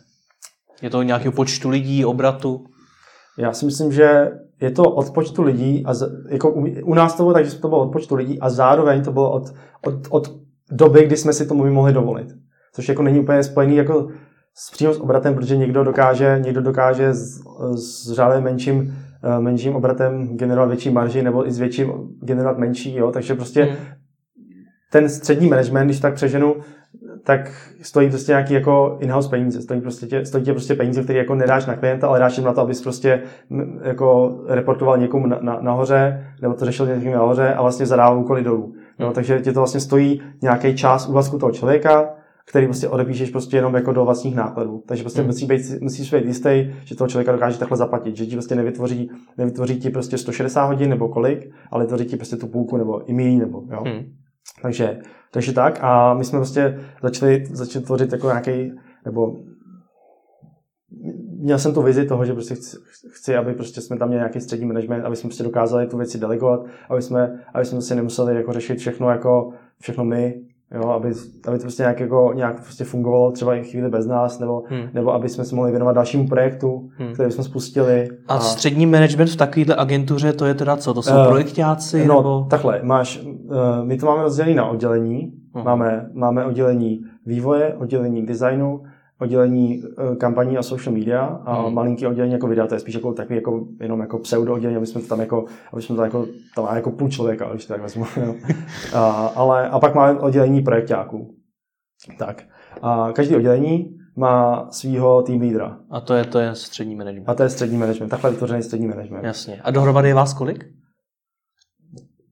[0.82, 2.64] Je to nějakého počtu lidí, obratu?
[3.38, 7.14] Já si myslím, že je to od počtu lidí, a z, jako u, u nás
[7.14, 9.42] to bylo tak, že to bylo od počtu lidí a zároveň to bylo od,
[9.86, 10.36] od, od
[10.70, 12.28] doby, kdy jsme si to mohli dovolit.
[12.72, 14.08] Což jako není úplně spojený jako
[14.54, 17.40] s přímo s obratem, protože někdo dokáže, někdo dokáže s,
[17.74, 22.96] s řádem menším, eh, menším obratem generovat větší marži nebo i s větším generovat menší,
[22.96, 23.10] jo?
[23.10, 23.76] takže prostě hmm.
[24.92, 26.56] ten střední management, když tak přeženu,
[27.26, 29.62] tak stojí prostě nějaký jako in-house peníze.
[29.62, 32.46] Stojí, prostě tě, stojí tě prostě peníze, které jako nedáš na klienta, ale dáš jim
[32.46, 33.22] na to, abys prostě
[33.82, 38.42] jako reportoval někomu na, na, nahoře, nebo to řešil někým nahoře a vlastně zadával úkoly
[38.42, 38.74] dolů.
[38.98, 42.08] No, takže tě to vlastně stojí nějaký čas úvazku toho člověka
[42.48, 44.82] který prostě odepíšeš prostě jenom jako do vlastních nákladů.
[44.86, 45.26] Takže prostě hmm.
[45.26, 49.10] musí být, musíš být jistý, že toho člověka dokáže takhle zaplatit, že ti prostě nevytvoří,
[49.38, 53.12] nevytvoří ti prostě 160 hodin nebo kolik, ale vytvoří ti prostě tu půlku nebo i
[53.12, 53.82] méně, nebo jo.
[53.86, 54.04] Hmm.
[54.62, 54.98] Takže,
[55.30, 58.72] takže tak a my jsme prostě začali, začali tvořit jako nějaký,
[59.04, 59.36] nebo
[61.38, 62.76] měl jsem tu vizi toho, že prostě chci,
[63.10, 66.18] chci, aby prostě jsme tam měli nějaký střední management, aby jsme prostě dokázali tu věci
[66.18, 70.34] delegovat, aby jsme, aby jsme si nemuseli jako řešit všechno jako všechno my,
[70.74, 71.12] Jo, aby,
[71.48, 74.88] aby to prostě nějak, jako, nějak prostě fungovalo třeba i chvíli bez nás, nebo, hmm.
[74.92, 77.12] nebo aby jsme se mohli věnovat dalšímu projektu, hmm.
[77.12, 78.08] který jsme spustili.
[78.28, 80.94] A, a střední management v takovéhle agentuře, to je teda co?
[80.94, 82.06] To jsou uh, projektáci?
[82.06, 82.46] No, nebo...
[82.50, 85.32] takhle, máš, uh, my to máme rozdělené na oddělení.
[85.54, 85.64] Hmm.
[85.64, 88.82] Máme, máme oddělení vývoje, oddělení designu,
[89.20, 91.74] oddělení uh, kampaní a social media a hmm.
[91.74, 94.86] malinký oddělení jako videa, to je spíš jako takový jako, jenom jako pseudo oddělení, aby
[94.86, 97.72] jsme to tam jako, aby jsme to jako, tam má jako půl člověka, když to
[97.72, 98.04] tak vezmu.
[98.94, 101.34] a, ale, a pak máme oddělení projektáků.
[102.18, 102.42] Tak.
[102.82, 105.78] A každý oddělení má svého tým lídra.
[105.90, 107.28] A to je, to je střední management.
[107.28, 108.08] A to je střední management.
[108.08, 109.24] Takhle vytvořený střední management.
[109.24, 109.60] Jasně.
[109.62, 110.64] A dohromady je vás kolik?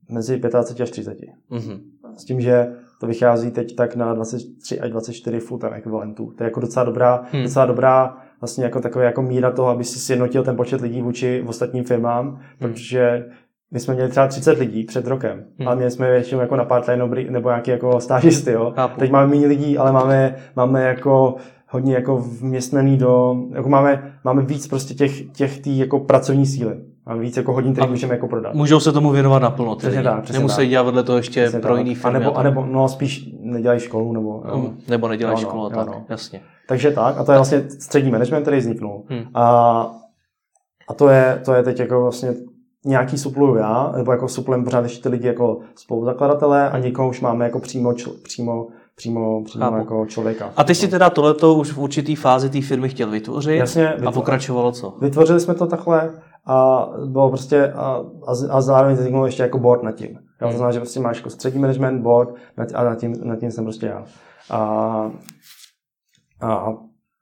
[0.09, 1.17] Mezi 25 až 30.
[1.51, 1.79] Mm-hmm.
[2.17, 2.67] S tím, že
[2.99, 6.33] to vychází teď tak na 23 až 24 full-time ekvivalentů.
[6.37, 7.43] To je jako docela dobrá, hmm.
[7.43, 11.43] docela dobrá vlastně jako takový jako míra toho, aby si sjednotil ten počet lidí vůči
[11.47, 12.39] ostatním firmám, hmm.
[12.59, 13.25] protože
[13.71, 15.67] my jsme měli třeba 30 lidí před rokem, hmm.
[15.67, 18.73] ale měli jsme většinou jako na part-time nebo nějaký jako stážisty, jo.
[18.75, 18.99] Chápu.
[18.99, 21.35] Teď máme méně lidí, ale máme, máme jako
[21.67, 26.75] hodně jako vměstnaný do, jako máme, máme víc prostě těch, těch tý jako pracovní síly.
[27.19, 28.53] Víc jako hodin, které můžeme jako prodat.
[28.53, 29.75] Můžou se tomu věnovat naplno.
[29.75, 30.23] Přesně tak.
[30.23, 30.69] Přesně Nemusí tak.
[30.69, 31.77] dělat vedle toho ještě přesně pro tak.
[31.77, 32.17] jiný firmy.
[32.17, 34.13] A nebo, a nebo, no spíš nedělají školu.
[34.13, 36.05] Nebo, no, nebo nedělají no, školu, no, tak, no.
[36.09, 36.41] jasně.
[36.67, 39.03] Takže tak, a to je vlastně střední management, který vzniknul.
[39.09, 39.23] Hmm.
[39.33, 39.45] A,
[40.87, 42.33] a to, je, to je teď jako vlastně
[42.85, 47.21] nějaký supluju já, nebo jako suplem pořád ještě ty lidi jako spoluzakladatelé a někoho už
[47.21, 50.53] máme jako přímo, čl, přímo přímo, přímo jako člověka.
[50.57, 54.07] A ty si teda tohleto už v určitý fázi té firmy chtěl vytvořit Jasně, vytvoř...
[54.07, 54.97] a pokračovalo co?
[55.01, 56.11] Vytvořili jsme to takhle
[56.45, 60.15] a bylo prostě a, a, a zároveň vzniknul ještě jako board nad tím.
[60.15, 60.51] Hmm.
[60.51, 62.29] To znamená, že prostě máš jako střední management board
[62.73, 64.05] a nad tím, nad tím jsem prostě já.
[64.49, 65.11] A,
[66.41, 66.73] a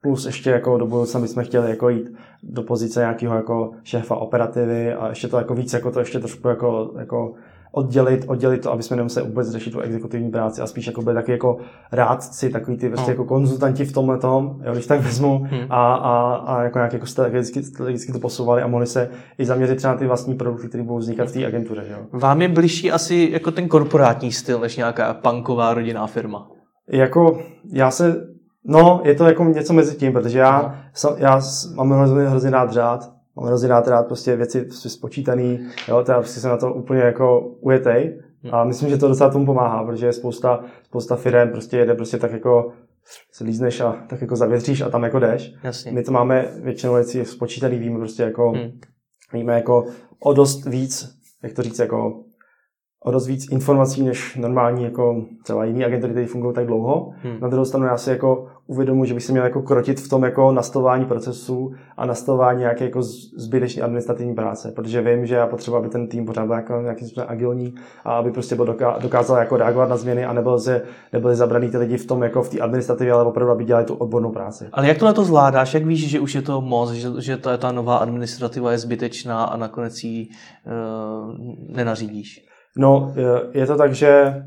[0.01, 2.09] plus ještě jako do budoucna bychom chtěli jako jít
[2.43, 6.47] do pozice nějakého jako šéfa operativy a ještě to jako víc jako to ještě trošku
[6.47, 7.33] jako, jako
[7.75, 11.15] oddělit, oddělit to, aby jsme nemuseli vůbec řešit tu exekutivní práci a spíš jako byli
[11.15, 11.57] taky jako
[11.91, 13.13] rádci, takový ty prostě no.
[13.13, 15.65] jako konzultanti v tomhle tom, jo, když tak vezmu hmm.
[15.69, 19.75] a, a, a, jako nějak jako strategicky, strategicky, to posouvali a mohli se i zaměřit
[19.75, 21.85] třeba na ty vlastní produkty, které budou vznikat v té agentuře.
[21.91, 21.97] Jo.
[22.11, 26.47] Vám je blížší asi jako ten korporátní styl, než nějaká punková rodinná firma?
[26.87, 27.41] Jako
[27.73, 28.33] já se
[28.65, 31.15] No, je to jako něco mezi tím, protože já, no.
[31.17, 31.41] já
[31.75, 36.39] mám hrozně, hrozně rád řád, mám hrozně rád, rád prostě věci spočítaný, jo, teda prostě
[36.39, 38.19] jsem na to úplně jako ujetej
[38.51, 42.31] a myslím, že to docela tomu pomáhá, protože spousta, spousta firm prostě jede prostě tak
[42.31, 42.71] jako
[43.31, 45.53] se lízneš a tak jako zavětříš a tam jako jdeš.
[45.63, 45.91] Jasně.
[45.91, 48.79] My to máme většinou věcí spočítaný, víme prostě jako, hmm.
[49.33, 49.85] víme jako
[50.19, 51.09] o dost víc,
[51.43, 52.23] jak to říct, jako
[53.03, 57.11] o dost víc informací než normální jako třeba jiný agentury, které fungují tak dlouho.
[57.23, 57.37] Hmm.
[57.39, 60.23] Na druhou stranu já si jako uvědomuji, že bych se měl jako krotit v tom
[60.23, 63.03] jako nastavování procesů a nastavování nějaké jako
[63.37, 67.07] zbytečné administrativní práce, protože vím, že já potřebuji, aby ten tým pořád byl jako nějakým
[67.07, 67.75] způsobem agilní
[68.05, 70.81] a aby prostě byl dokázal jako reagovat na změny a nebyl se,
[71.13, 73.93] nebyli zabraný ty lidi v tom jako v té administrativě, ale opravdu, aby dělali tu
[73.93, 74.65] odbornou práci.
[74.71, 75.73] Ale jak tohle to zvládáš?
[75.73, 79.43] Jak víš, že už je to moc, že, že ta, ta nová administrativa je zbytečná
[79.43, 81.35] a nakonec ji uh,
[81.75, 82.52] nenařídíš?
[82.77, 83.13] No,
[83.51, 84.43] je to tak, že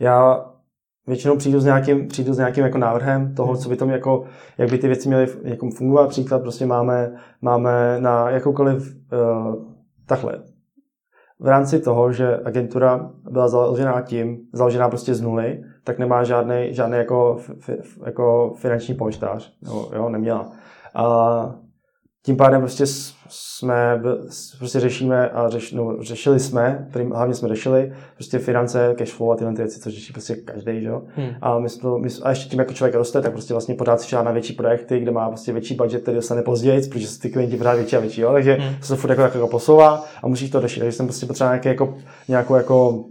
[0.00, 0.44] já
[1.06, 4.24] většinou přijdu s nějakým, přijdu s nějakým jako návrhem toho, co by tam jako,
[4.58, 6.08] jak by ty věci měly jako fungovat.
[6.08, 9.54] Příklad prostě máme, máme na jakoukoliv uh,
[10.06, 10.42] takhle.
[11.40, 16.68] V rámci toho, že agentura byla založená tím, založená prostě z nuly, tak nemá žádný,
[16.70, 19.52] žádný jako, f, f, jako finanční polštář.
[19.62, 20.52] Jo, jo, neměla.
[20.94, 21.54] A
[22.24, 22.84] tím pádem prostě
[23.28, 24.02] jsme,
[24.58, 29.36] prostě řešíme a řeš, no, řešili jsme, hlavně jsme řešili prostě finance, cash flow a
[29.36, 31.02] tyhle ty věci, co řeší prostě každý, že jo.
[31.16, 31.28] Hmm.
[31.42, 34.14] A, my jsme, my, a ještě tím, jako člověk roste, tak prostě vlastně pořád si
[34.14, 37.74] na větší projekty, kde má prostě větší budget, který dostane později, protože ty klienti pořád
[37.74, 38.32] větší a větší, jo.
[38.32, 38.74] Takže hmm.
[38.82, 40.80] se to furt jako, jako, jako posouvá a musíš to řešit.
[40.80, 41.94] Takže jsem prostě potřeboval nějaké, jako,
[42.28, 43.04] nějakou, jako,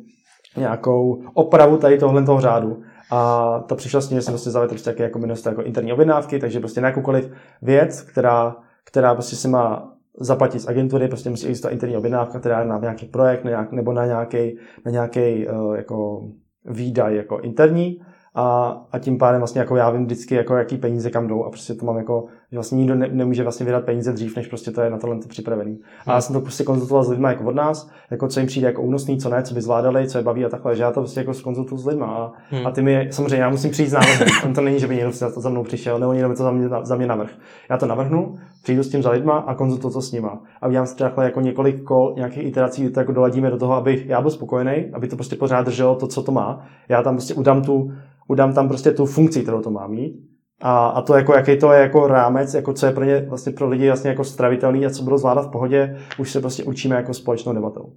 [0.58, 2.82] nějakou opravu tady tohle toho řádu.
[3.12, 6.40] A to přišlo s tím, že jsem prostě zavedl prostě jako minister jako interní objednávky,
[6.40, 8.56] takže prostě na jakoukoliv věc, která
[8.86, 13.06] která prostě si má zaplatit z agentury, prostě musí existovat interní objednávka, která na nějaký
[13.06, 16.28] projekt nebo na nějaký, na nějaký uh, jako
[16.66, 18.02] výdaj jako interní.
[18.36, 21.50] A, a tím pádem vlastně jako já vím vždycky, jako jaký peníze kam jdou a
[21.50, 24.72] prostě to mám jako že vlastně nikdo ne, nemůže vlastně vydat peníze dřív, než prostě
[24.72, 25.80] to je na tohle připravený.
[26.06, 28.68] A já jsem to prostě konzultoval s lidmi jako od nás, jako co jim přijde
[28.68, 31.02] jako únosný, co ne, co by zvládali, co je baví a takhle, že já to
[31.02, 32.04] prostě jako konzultuju s lidmi.
[32.08, 32.68] A, hmm.
[32.68, 34.28] a ty mi, samozřejmě, já musím přijít s návrhem.
[34.46, 36.52] On to není, že by někdo za, za mnou přišel, nebo někdo by to za
[36.52, 37.32] mě, za mě navrh.
[37.70, 40.42] Já to navrhnu, přijdu s tím za lidma a konzultuju to s nima.
[40.62, 44.04] A udělám si takhle jako několik kol, nějakých iterací, to jako doladíme do toho, aby
[44.08, 46.66] já byl spokojený, aby to prostě pořád drželo to, co to má.
[46.90, 47.92] Já tam prostě udám tu,
[48.28, 51.72] udám tam prostě tu funkci, kterou to má mít a, a to, jako, jaký to
[51.72, 54.90] je jako rámec, jako co je pro ně vlastně pro lidi vlastně jako stravitelný a
[54.90, 57.94] co budou zvládat v pohodě, už se prostě učíme jako společnou debatou.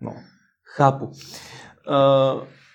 [0.00, 0.12] No.
[0.64, 1.04] Chápu.
[1.04, 1.12] Uh,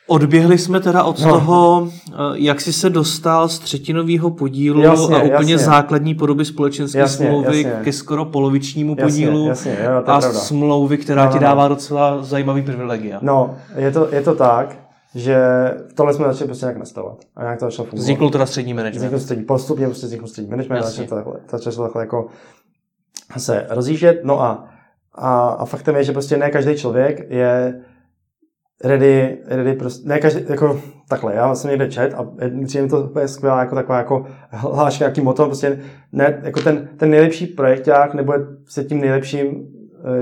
[0.07, 1.30] odběhli jsme teda od no.
[1.30, 1.89] toho, uh,
[2.34, 5.66] jak jsi se dostal z třetinového podílu jasně, a úplně jasně.
[5.66, 7.84] základní podoby společenské jasně, smlouvy jasně.
[7.84, 10.34] ke skoro polovičnímu podílu jasně, jasně, jo, a pravda.
[10.34, 13.20] smlouvy, která no, ti dává docela zajímavý privilegia.
[13.22, 14.82] No, je to, je to tak
[15.16, 15.38] že
[15.95, 18.03] tohle jsme začali prostě nějak nastavovat a nějak to začalo fungovat.
[18.03, 19.05] Vznikl teda střední management.
[19.05, 22.28] Vznikl střední, postupně prostě vznikl střední management, začalo to takhle, začalo to takhle jako
[23.38, 24.70] se rozjíždět, no a,
[25.14, 27.82] a, a faktem je, že prostě ne každý člověk je
[28.84, 32.28] ready, ready prostě, ne každý, jako takhle, já jsem někde čet a
[32.66, 35.80] přijde to úplně skvělá jako taková jako hláška, jaký motor, prostě
[36.11, 38.34] ne, jako ten, ten nejlepší projekták nebo
[38.68, 39.72] se tím nejlepším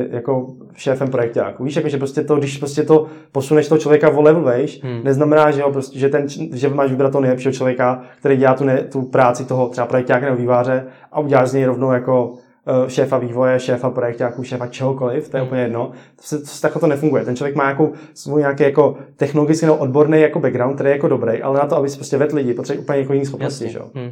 [0.09, 1.63] jako šéfem projektáku.
[1.63, 5.03] Víš, jako, že prostě to, když prostě to posuneš toho člověka o level vejš, hmm.
[5.03, 8.63] neznamená, že, jo, prostě, že, ten, že máš vybrat toho nejlepšího člověka, který dělá tu,
[8.63, 12.33] ne, tu práci toho třeba projektáka nebo výváře a uděláš z něj rovnou jako
[12.67, 15.47] eh, šéfa vývoje, šéfa projektáků, šéfa čehokoliv, to je hmm.
[15.47, 15.91] úplně jedno.
[16.15, 17.25] To se, to, takhle to nefunguje.
[17.25, 21.07] Ten člověk má nějakou svůj nějaký jako technologicky nebo odborný jako background, který je jako
[21.07, 23.69] dobrý, ale na to, aby si prostě vedl lidi, potřebuje úplně jako jiný schopnosti.
[23.69, 23.79] Že?
[23.95, 24.11] Hmm.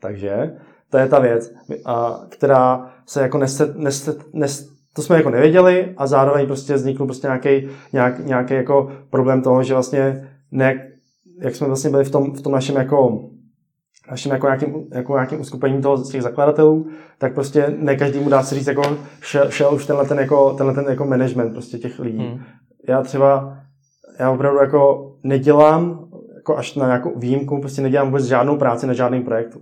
[0.00, 0.50] Takže
[0.90, 1.52] to je ta věc,
[1.84, 7.04] a, která se jako neset, neset, neset, to jsme jako nevěděli a zároveň prostě vznikl
[7.04, 10.92] prostě nějaký, nějak, nějaký jako problém toho, že vlastně ne,
[11.40, 13.30] jak jsme vlastně byli v tom, v tom našem jako
[14.10, 16.86] našem jako nějakým, jako nějakým uskupením toho z těch zakladatelů,
[17.18, 18.82] tak prostě ne každý mu dá se říct, jako
[19.20, 22.18] šel, šel už tenhle ten jako, tenhle ten jako management prostě těch lidí.
[22.18, 22.40] Hmm.
[22.88, 23.58] Já třeba,
[24.18, 28.92] já opravdu jako nedělám, jako až na nějakou výjimku, prostě nedělám vůbec žádnou práci na
[28.92, 29.60] žádném projektu.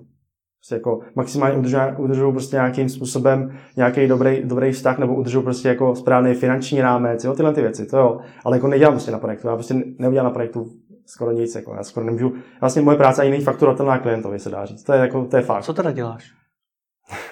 [0.67, 1.57] Prostě jako maximálně
[1.97, 7.25] udržují prostě nějakým způsobem nějaký dobrý, dobrý vztah nebo udržují prostě jako správný finanční rámec,
[7.25, 8.19] jo, tyhle ty věci, to jo.
[8.45, 10.67] Ale jako nedělám prostě na projektu, já prostě neudělám na projektu
[11.07, 14.65] skoro nic, jako já skoro nemůžu, vlastně moje práce ani není fakturovatelná klientovi, se dá
[14.65, 15.63] říct, to je jako, to je fakt.
[15.63, 16.25] Co teda děláš?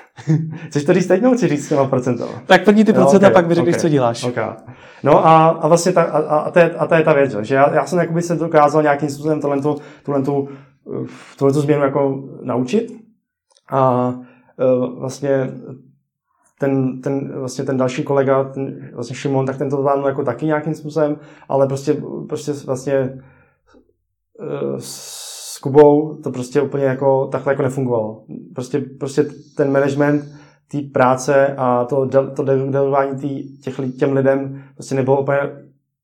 [0.68, 2.24] Chceš to říct teď, nebo chci říct těma procenta?
[2.46, 4.24] Tak první ty procenta, no, okay, pak mi řekneš, okay, co děláš.
[4.24, 4.44] Okay.
[5.02, 7.54] No a, a vlastně ta, a, a, to je, a to je ta věc, že
[7.54, 9.60] já, já jsem jakoby se dokázal nějakým způsobem tohle
[10.22, 10.48] tu,
[11.38, 13.03] tu změnu jako naučit,
[13.70, 15.50] a uh, vlastně
[16.58, 20.46] ten, ten, vlastně ten další kolega, ten, vlastně Šimon, tak ten to zvládnul jako taky
[20.46, 21.16] nějakým způsobem,
[21.48, 23.22] ale prostě, prostě vlastně
[24.40, 28.24] uh, s Kubou to prostě úplně jako takhle jako nefungovalo.
[28.54, 30.24] Prostě, prostě ten management
[30.70, 35.38] té práce a to, to delování těch, těm lidem prostě nebylo úplně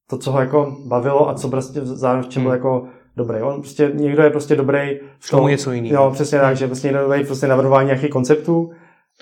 [0.07, 2.59] to, co ho jako bavilo a co prostě zároveň v čem byl hmm.
[2.59, 2.87] jako
[3.17, 3.43] dobrý.
[3.43, 6.05] On prostě, někdo je prostě dobrý v tom, něco jiného.
[6.05, 8.71] Jo, přesně tak, že prostě někdo je prostě navrhování nějakých konceptů,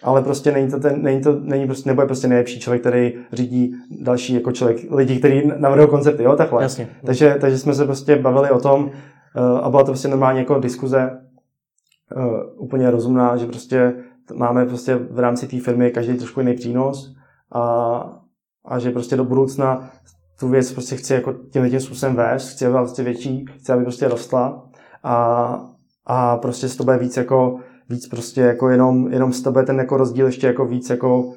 [0.03, 3.15] ale prostě není to, ten, není to není prostě, nebo je prostě nejlepší člověk, který
[3.33, 6.63] řídí další jako člověk, lidi, kteří navrhují koncepty, jo, takhle.
[6.63, 6.89] Jasně.
[7.07, 8.91] Takže, takže jsme se prostě bavili o tom uh,
[9.63, 11.21] a byla to prostě normálně jako diskuze
[12.17, 13.95] uh, úplně rozumná, že prostě
[14.35, 17.15] máme prostě v rámci té firmy každý trošku jiný přínos
[17.53, 17.63] a,
[18.65, 19.91] a že prostě do budoucna
[20.39, 23.73] tu věc prostě chci jako tím tím způsobem vést, chci, aby byla prostě větší, chci,
[23.73, 24.71] aby prostě rostla
[25.03, 25.61] a,
[26.07, 29.79] a prostě z toho bude víc jako, víc prostě jako jenom, jenom z toho ten
[29.79, 31.35] jako rozdíl ještě jako víc jako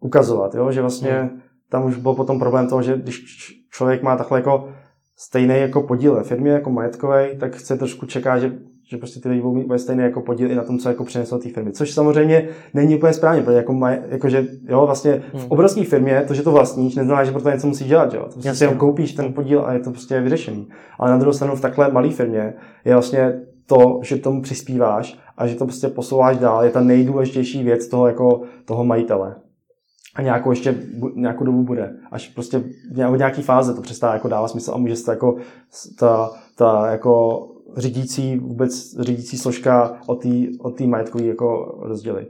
[0.00, 0.72] ukazovat, jo?
[0.72, 1.40] že vlastně hmm.
[1.70, 3.24] tam už byl potom problém toho, že když
[3.70, 4.72] člověk má takhle jako
[5.16, 8.58] stejný jako podíl ve firmě, jako majetkový, tak chce trošku čekat, že
[8.88, 11.38] že prostě ty lidi budou mít stejný jako podíl i na tom, co jako přineslo
[11.38, 11.72] té firmy.
[11.72, 15.46] Což samozřejmě není úplně správně, protože jako, maj, jako že, jo, vlastně v hmm.
[15.48, 18.20] obrovské firmě to, že to vlastníš, neznamená, že pro to něco musí dělat, jo.
[18.20, 20.68] To prostě si jenom koupíš ten podíl a je to prostě vyřešený.
[20.98, 25.46] Ale na druhou stranu v takhle malé firmě je vlastně to, že tomu přispíváš a
[25.46, 29.36] že to prostě posouváš dál, je ta nejdůležitější věc toho, jako, toho majitele.
[30.14, 30.74] A nějakou ještě
[31.14, 31.96] nějakou dobu bude.
[32.10, 32.58] Až prostě
[32.92, 35.36] v nějaký fáze to přestává jako dávat smysl a může se to jako
[35.98, 37.38] ta, ta jako
[37.76, 40.28] řídící, vůbec řídící složka od té
[40.60, 42.28] od majetkové jako rozdělit.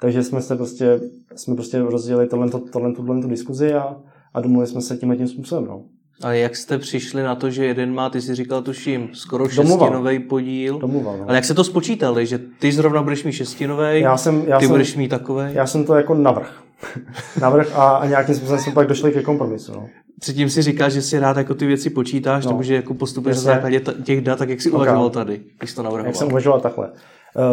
[0.00, 1.00] Takže jsme se prostě,
[1.36, 3.96] jsme prostě rozdělili tohle, tohle, tohle tu diskuzi a,
[4.34, 5.64] a domluvili jsme se tímhle tím způsobem.
[5.64, 5.84] No.
[6.22, 10.18] A jak jste přišli na to, že jeden má, ty si říkal, tuším, skoro šestinový
[10.18, 10.78] podíl.
[10.78, 11.24] Domluval, no.
[11.24, 14.64] Ale jak se to spočítali, že ty zrovna budeš mít šestinový, já jsem, já ty
[14.64, 15.44] jsem, budeš mít takový?
[15.52, 16.62] Já jsem to jako navrh.
[17.40, 19.72] navrh a, a nějakým způsobem jsme pak došli ke kompromisu.
[19.72, 19.88] No.
[20.20, 22.50] Předtím si říkáš, že si rád jako ty věci počítáš, no.
[22.50, 24.76] nebo že jako postupuješ na základě těch dat, tak jak si okay.
[24.76, 26.06] uvažoval tady, když to navrhoval.
[26.06, 26.92] Jak jsem uvažoval takhle.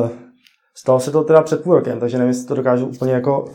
[0.03, 0.09] Uh,
[0.76, 3.45] Stalo se to teda před půl rokem, takže nevím, jestli to dokážu úplně jako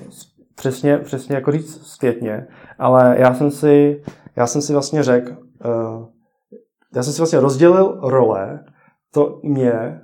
[0.55, 2.47] přesně, přesně jako říct zpětně,
[2.79, 4.03] ale já jsem si,
[4.37, 5.33] já jsem si vlastně řekl,
[5.65, 6.07] uh,
[6.95, 8.65] já jsem si vlastně rozdělil role,
[9.13, 10.01] to mě,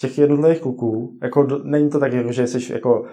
[0.00, 3.04] těch jednotlivých kluků, jako do, není to tak, jako, že jsi jako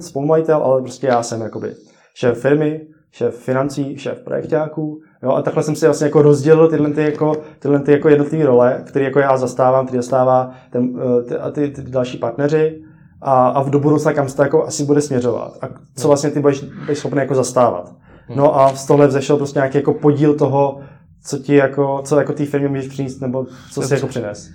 [0.00, 1.74] spolumajitel, ale prostě já jsem jakoby
[2.14, 2.80] šéf firmy,
[3.10, 7.36] šéf financí, šéf projektáků, jo, a takhle jsem si vlastně jako rozdělil tyhle, ty jako,
[7.58, 11.50] tyhle ty jako jednotlivé role, které jako já zastávám, který zastává ten, eh, ty, a
[11.50, 12.82] ty, ty, další partneři
[13.22, 16.30] a, a v do budoucna kam se to jako asi bude směřovat a co vlastně
[16.30, 17.94] ty budeš, budeš schopný jako zastávat.
[18.36, 20.80] No a z tohle vzešel prostě nějaký jako podíl toho,
[21.24, 24.50] co ti jako, co jako té firmě můžeš přinést, nebo co si jako přines.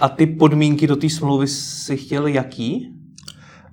[0.00, 2.96] A ty podmínky do té smlouvy si chtěl jaký?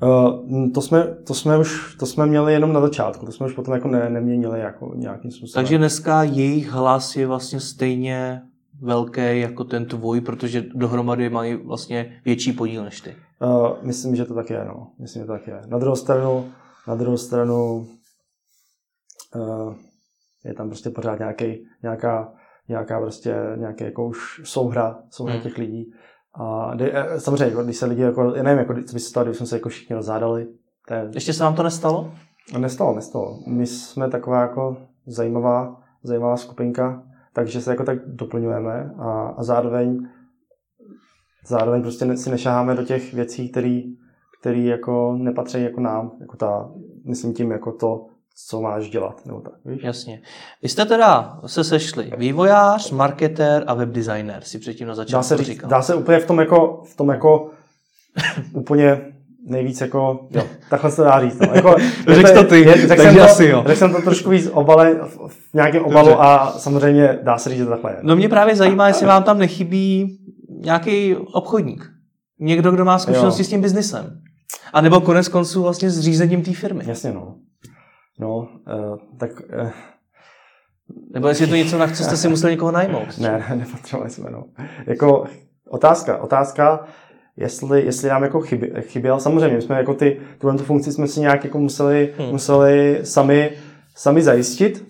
[0.01, 3.53] Uh, to, jsme, to, jsme už, to jsme měli jenom na začátku, to jsme už
[3.53, 5.63] potom jako ne, neměnili jako nějakým způsobem.
[5.63, 8.41] Takže dneska jejich hlas je vlastně stejně
[8.82, 13.15] velký jako ten tvůj, protože dohromady mají vlastně větší podíl než ty.
[13.41, 14.91] Uh, myslím, že to tak je, no.
[14.99, 15.61] Myslím, že to tak je.
[15.67, 16.45] Na druhou stranu,
[16.88, 17.88] na druhou stranu
[19.36, 19.73] uh,
[20.45, 22.34] je tam prostě pořád nějaký, nějaká,
[22.69, 25.43] nějaká prostě, nějaký jako už souhra, souhra hmm.
[25.43, 25.91] těch lidí.
[26.38, 29.33] A de, samozřejmě, jako, když se lidi, jako, já nevím, jako, co by se stalo,
[29.33, 30.47] jsme se jako všichni rozádali.
[30.91, 31.09] je...
[31.13, 32.11] Ještě se vám to nestalo?
[32.57, 33.39] Nestalo, nestalo.
[33.47, 40.07] My jsme taková jako zajímavá, zajímavá skupinka, takže se jako tak doplňujeme a, a zároveň
[41.47, 43.81] zároveň prostě si nešáháme do těch věcí, které
[44.39, 46.71] který jako nepatří jako nám, jako ta,
[47.05, 48.05] myslím tím jako to,
[48.45, 49.25] co máš dělat.
[49.25, 49.83] Nebo tak, víš?
[49.83, 50.21] Jasně.
[50.63, 55.38] Vy jste teda se sešli vývojář, marketér a webdesigner, si předtím na začátku dá se
[55.38, 55.69] říct, říkal.
[55.69, 57.49] Dá se úplně v tom jako, v tom jako
[58.53, 59.01] úplně
[59.47, 61.39] nejvíc jako, jo, takhle se dá říct.
[61.39, 61.47] No.
[61.53, 61.75] Jako,
[62.07, 63.63] Řekl to ty, je, řekl jsem to, asi jo.
[63.67, 64.95] Řekl jsem to trošku víc obale,
[65.27, 66.23] v nějakém obalu Dobře.
[66.23, 67.97] a samozřejmě dá se říct, že takhle je.
[68.01, 70.17] No mě právě zajímá, jestli vám tam nechybí
[70.49, 71.89] nějaký obchodník.
[72.39, 73.45] Někdo, kdo má zkušenosti jo.
[73.45, 74.19] s tím biznisem.
[74.73, 76.83] A nebo konec konců vlastně s řízením té firmy.
[76.88, 77.35] Jasně, no.
[78.20, 79.32] No, uh, tak...
[79.63, 79.72] Uh,
[81.13, 83.18] nebo jestli je to něco, na co jste si museli někoho najmout.
[83.18, 84.43] Ne, ne, nepotřebovali jsme, no.
[84.86, 85.26] Jako
[85.70, 86.88] otázka, otázka,
[87.38, 91.20] jestli, jestli nám jako chyby, chyběl, samozřejmě, jsme jako ty, tuhle tu funkci jsme si
[91.20, 92.32] nějak jako museli, hmm.
[92.32, 93.51] museli sami,
[93.95, 94.88] sami zajistit,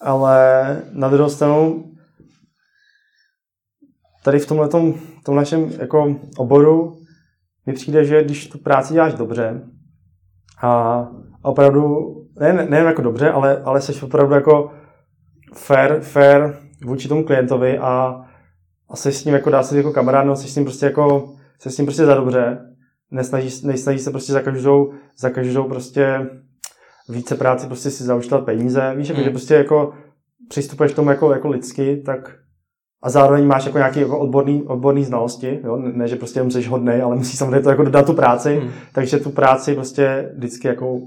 [0.00, 1.90] ale na druhou stranu
[4.24, 4.94] tady v tomhle tom
[5.34, 6.98] našem jako oboru
[7.66, 9.62] mi přijde, že když tu práci děláš dobře
[10.62, 11.02] a
[11.42, 14.70] opravdu, ne, ne jako dobře, ale, ale jsi opravdu jako
[15.54, 16.54] fair, fair
[16.84, 18.20] vůči tomu klientovi a,
[18.88, 21.34] a jsi s ním jako dá se jako kamarád, no, jsi s ním prostě jako,
[21.58, 22.58] jsi s ním prostě za dobře,
[23.10, 26.30] nesnažíš, nesnažíš se prostě za každou, za každou prostě
[27.08, 29.24] více práci prostě si zaučtovat peníze, víš, jako, mm.
[29.24, 29.94] že prostě jako
[30.48, 32.36] přistupuješ k tomu jako, jako lidsky, tak
[33.04, 35.76] a zároveň máš jako nějaké jako odborný, odborný znalosti, jo?
[35.76, 38.70] Ne, že prostě musíš hodnej, ale musíš samozřejmě to jako dodat tu práci, hmm.
[38.92, 40.98] takže tu práci prostě vždycky jako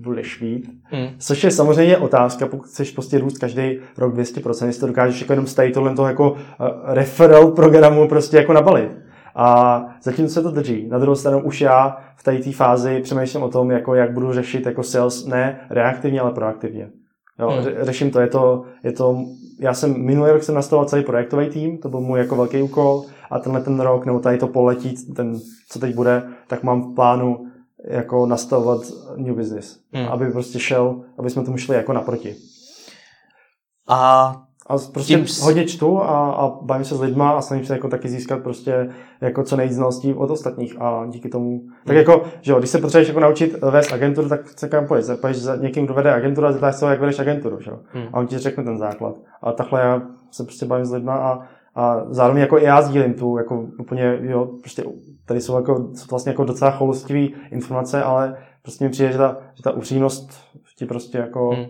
[0.00, 0.70] budeš mít.
[0.82, 1.08] Hmm.
[1.18, 5.32] Což je samozřejmě otázka, pokud chceš prostě růst každý rok 200%, jestli to dokážeš jako
[5.32, 6.38] jenom z tohle toho jako uh,
[6.84, 8.98] referral programu prostě jako nabalit.
[9.34, 10.88] A zatím se to drží.
[10.88, 14.66] Na druhou stranu už já v té fázi přemýšlím o tom, jako jak budu řešit
[14.66, 16.90] jako sales ne reaktivně, ale proaktivně.
[17.38, 17.64] Jo, hmm.
[17.80, 19.24] Řeším to, je to, je to,
[19.60, 23.04] já jsem minulý rok jsem nastavoval celý projektový tým, to byl můj jako velký úkol
[23.30, 26.94] a tenhle ten rok, nebo tady to poletí, ten, co teď bude, tak mám v
[26.94, 27.46] plánu
[27.84, 28.80] jako nastavovat
[29.16, 30.08] new business, hmm.
[30.08, 32.36] aby prostě šel, aby jsme tomu šli jako naproti.
[33.88, 34.32] A
[34.70, 35.26] a prostě tím...
[35.42, 38.90] hodně čtu a, a bavím se s lidma a snažím se jako taky získat prostě
[39.20, 41.70] jako co nejvíc znalostí od ostatních a díky tomu, hmm.
[41.84, 45.04] tak jako, že jo, když se potřebuješ jako naučit vést agenturu, tak se kam pojď,
[45.20, 48.06] pojď za někým, kdo vede agenturu a zeptáš se, jak vedeš agenturu, že jo, hmm.
[48.12, 49.14] a on ti řekne ten základ.
[49.42, 51.40] A takhle já se prostě bavím s lidma a,
[51.74, 54.84] a zároveň jako i já sdílím tu, jako úplně, jo, prostě
[55.26, 59.36] tady jsou jako, jsou vlastně jako docela choulostivé informace, ale prostě mi přijde, že ta,
[59.54, 60.30] že ta upřímnost
[60.78, 61.66] ti prostě jako hmm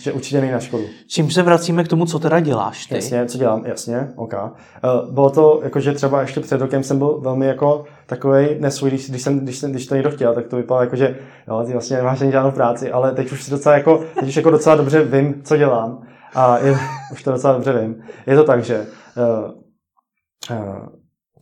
[0.00, 0.84] že určitě nej na škodu.
[1.06, 2.94] Čím se vracíme k tomu, co teda děláš ty?
[2.94, 4.34] Jasně, co dělám, jasně, ok.
[4.34, 8.90] Uh, bylo to, jako, že třeba ještě před rokem jsem byl velmi jako takový nesvůj,
[8.90, 11.18] když, když, jsem, když, jsem, když to někdo chtěl, tak to vypadalo jako, že
[11.48, 14.36] jo, ty vlastně nemáš ani žádnou práci, ale teď už si docela jako, teď už
[14.36, 16.02] jako docela dobře vím, co dělám
[16.34, 16.76] a je,
[17.12, 18.02] už to docela dobře vím.
[18.26, 20.86] Je to tak, že uh, uh,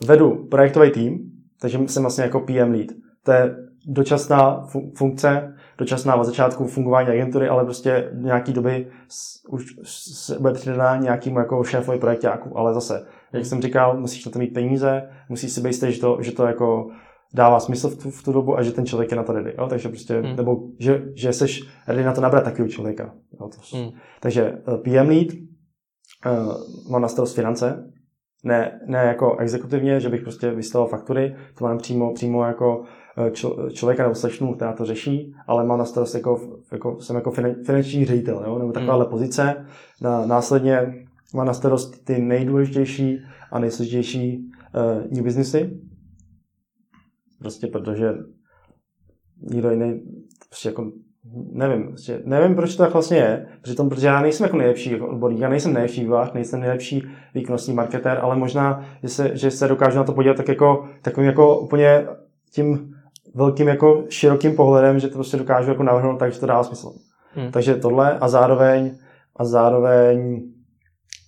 [0.06, 1.18] vedu projektový tým,
[1.60, 2.86] takže jsem vlastně jako PM lead.
[3.24, 3.56] To je
[3.86, 4.66] dočasná
[4.96, 8.86] funkce, dočasná od začátku fungování agentury, ale prostě nějaký doby
[9.48, 12.58] už se bude přidaná nějakým jako šéfovi projektáku.
[12.58, 16.00] Ale zase, jak jsem říkal, musíš na to mít peníze, musíš si být jistý, že
[16.00, 16.90] to, že to jako
[17.34, 19.54] dává smysl v tu, v tu dobu a že ten člověk je na to ready.
[19.58, 19.66] Jo?
[19.68, 20.36] Takže prostě, hmm.
[20.36, 21.46] nebo že, že jsi
[21.86, 23.14] ready na to nabrat takového člověka.
[23.40, 23.48] Jo?
[23.48, 23.90] To, hmm.
[24.20, 25.28] Takže eh, PM lead,
[26.26, 27.92] uh, mám na starost finance,
[28.44, 32.84] ne, ne jako exekutivně, že bych prostě vystavoval faktury, to mám přímo, přímo jako
[33.18, 33.30] eh,
[33.72, 37.30] člověka nebo slečnu, která to řeší, ale mám na starost jako, jako jsem jako
[37.66, 39.10] finanční ředitel, jo, nebo takováhle hmm.
[39.10, 39.66] pozice.
[40.02, 43.18] Na, následně mám na starost ty nejdůležitější
[43.52, 45.80] a nejsložitější uh, new businessy.
[47.38, 48.14] Prostě protože
[49.52, 50.00] nikdo jiný
[50.48, 50.92] prostě jako
[51.52, 54.90] nevím, prostě nevím, proč to tak vlastně je, protože, tom, protože já nejsem jako nejlepší
[54.90, 57.02] jako odborník, já nejsem nejlepší vývář, nejsem nejlepší
[57.34, 61.26] výkonnostní marketér, ale možná, že se, že se dokážu na to podívat tak jako, takovým
[61.26, 62.06] jako úplně
[62.52, 62.94] tím
[63.34, 66.92] velkým jako širokým pohledem, že to prostě dokážu jako navrhnout tak, že to dává smysl.
[67.34, 67.50] Hmm.
[67.50, 68.98] Takže tohle a zároveň
[69.36, 70.42] a zároveň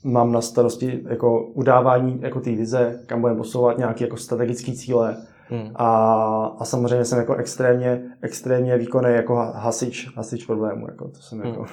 [0.04, 5.16] mám na starosti jako udávání jako té vize, kam budeme posouvat nějaké jako strategické cíle,
[5.52, 5.70] Hmm.
[5.74, 5.86] A,
[6.58, 10.86] a samozřejmě jsem jako extrémně, extrémně výkonný jako hasič, hasič problému.
[10.88, 11.48] Jako, to jsem hmm.
[11.48, 11.66] jako,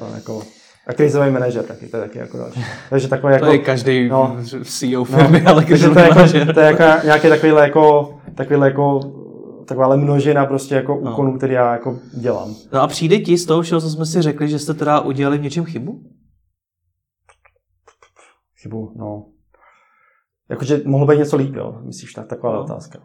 [0.00, 0.42] no, jako
[0.86, 2.64] a krizový manažer taky, to je taky jako další.
[2.90, 3.46] Takže takový jako...
[3.46, 7.06] To je každý no, CEO firmy, no, ale krizový to je, jako, to je jako,
[7.06, 9.00] nějaký takovýhle jako, takovýhle jako
[9.68, 11.12] taková množina prostě jako no.
[11.12, 12.54] úkonů, který já jako dělám.
[12.72, 15.38] No a přijde ti z toho všeho, co jsme si řekli, že jste teda udělali
[15.38, 16.00] v něčem chybu?
[18.62, 19.26] Chybu, no.
[20.50, 21.78] Jakože mohlo být něco líp, jo?
[21.82, 22.60] Myslíš, tak taková no.
[22.60, 22.98] otázka.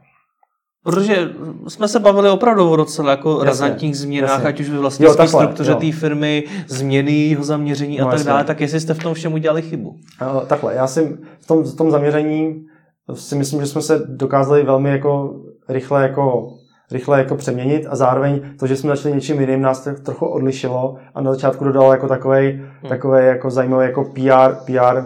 [0.84, 1.30] Protože
[1.68, 4.48] jsme se bavili opravdu o docela jako jasně, razantních změnách, jasně.
[4.48, 8.30] ať už ve vlastní struktuře té firmy, změny jeho zaměření no, a tak jasně.
[8.30, 9.90] dále, tak jestli jste v tom všem udělali chybu?
[9.90, 12.66] Uh, takhle, já si v tom, v tom zaměření
[13.14, 15.42] si myslím, že jsme se dokázali velmi jako
[15.72, 16.54] rychle jako
[16.92, 20.98] rychle jako přeměnit a zároveň to, že jsme začali něčím jiným, nás to trochu odlišilo
[21.16, 23.14] a na začátku dodalo jako takový hmm.
[23.14, 25.04] jako zajímavý jako PR, PR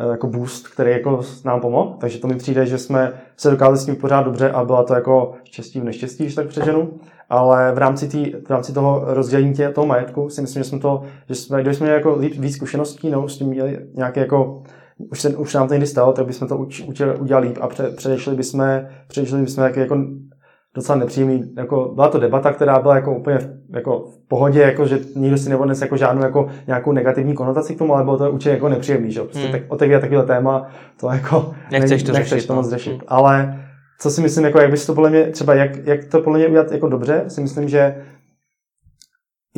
[0.00, 3.78] Eh, jako boost, který jako nám pomohl, takže to mi přijde, že jsme se dokázali
[3.78, 6.90] s tím pořád dobře a byla to jako štěstí v neštěstí, když tak přeženu,
[7.30, 10.78] ale v rámci, tý, v rámci toho rozdělení tě, toho majetku si myslím, že jsme
[10.78, 14.62] to, že jsme, když jsme měli jako víc zkušeností, nebo s tím měli nějaké jako
[14.98, 16.82] už, se, už nám to někdy stalo, tak bychom to uč,
[17.18, 19.96] udělali líp a pře, předešli bychom, předešli bychom jako
[20.74, 24.86] docela nepříjemný, jako byla to debata, která byla jako úplně v, jako v pohodě, jako
[24.86, 28.32] že nikdo si neodnes jako žádnou jako nějakou negativní konotaci k tomu, ale bylo to
[28.32, 29.52] určitě jako nepříjemný, že prostě hmm.
[29.52, 30.66] tak, otevírat takové téma,
[31.00, 32.70] to jako nechceš to, nechceš řešit, to moc no.
[32.70, 32.90] řešit.
[32.90, 33.00] Hmm.
[33.08, 33.64] Ale
[34.00, 36.48] co si myslím, jako jak bys to podle mě, třeba jak, jak to podle mě
[36.48, 38.04] udělat jako dobře, si myslím, že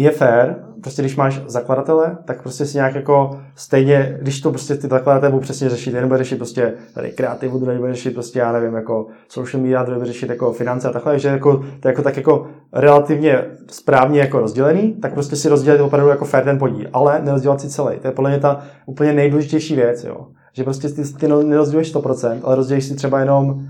[0.01, 4.75] je fér, prostě když máš zakladatele, tak prostě si nějak jako stejně, když to prostě
[4.75, 8.39] ty zakladatelé budou přesně řešit, jeden bude řešit prostě tady kreativu, druhý bude řešit prostě,
[8.39, 11.89] já nevím, jako social media, druhý bude řešit jako finance a takhle, že jako, to
[11.89, 16.45] je jako tak jako relativně správně jako rozdělený, tak prostě si rozdělit opravdu jako fair
[16.45, 17.99] ten podíl, ale nerozdělat si celý.
[17.99, 20.27] To je podle mě ta úplně nejdůležitější věc, jo.
[20.53, 23.69] Že prostě ty, ty nerozdělíš 100%, ale rozdělíš si třeba jenom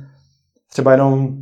[0.72, 1.36] třeba jenom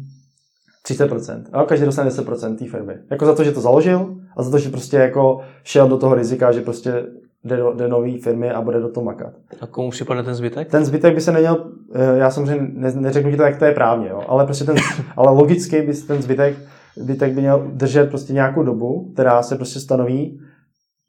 [0.89, 1.43] 30%.
[1.53, 2.95] A každý dostane 10% té firmy.
[3.11, 6.15] Jako za to, že to založil a za to, že prostě jako šel do toho
[6.15, 7.05] rizika, že prostě
[7.45, 9.33] jde do, jde nový firmy a bude do toho makat.
[9.61, 10.71] A komu připadne ten zbytek?
[10.71, 13.73] Ten zbytek by se neměl, eh, já samozřejmě ne, neřeknu ti to, jak to je
[13.73, 14.77] právně, jo, ale prostě ten,
[15.17, 16.57] ale logicky by ten zbytek,
[16.97, 20.41] zbytek by měl držet prostě nějakou dobu, která se prostě stanoví.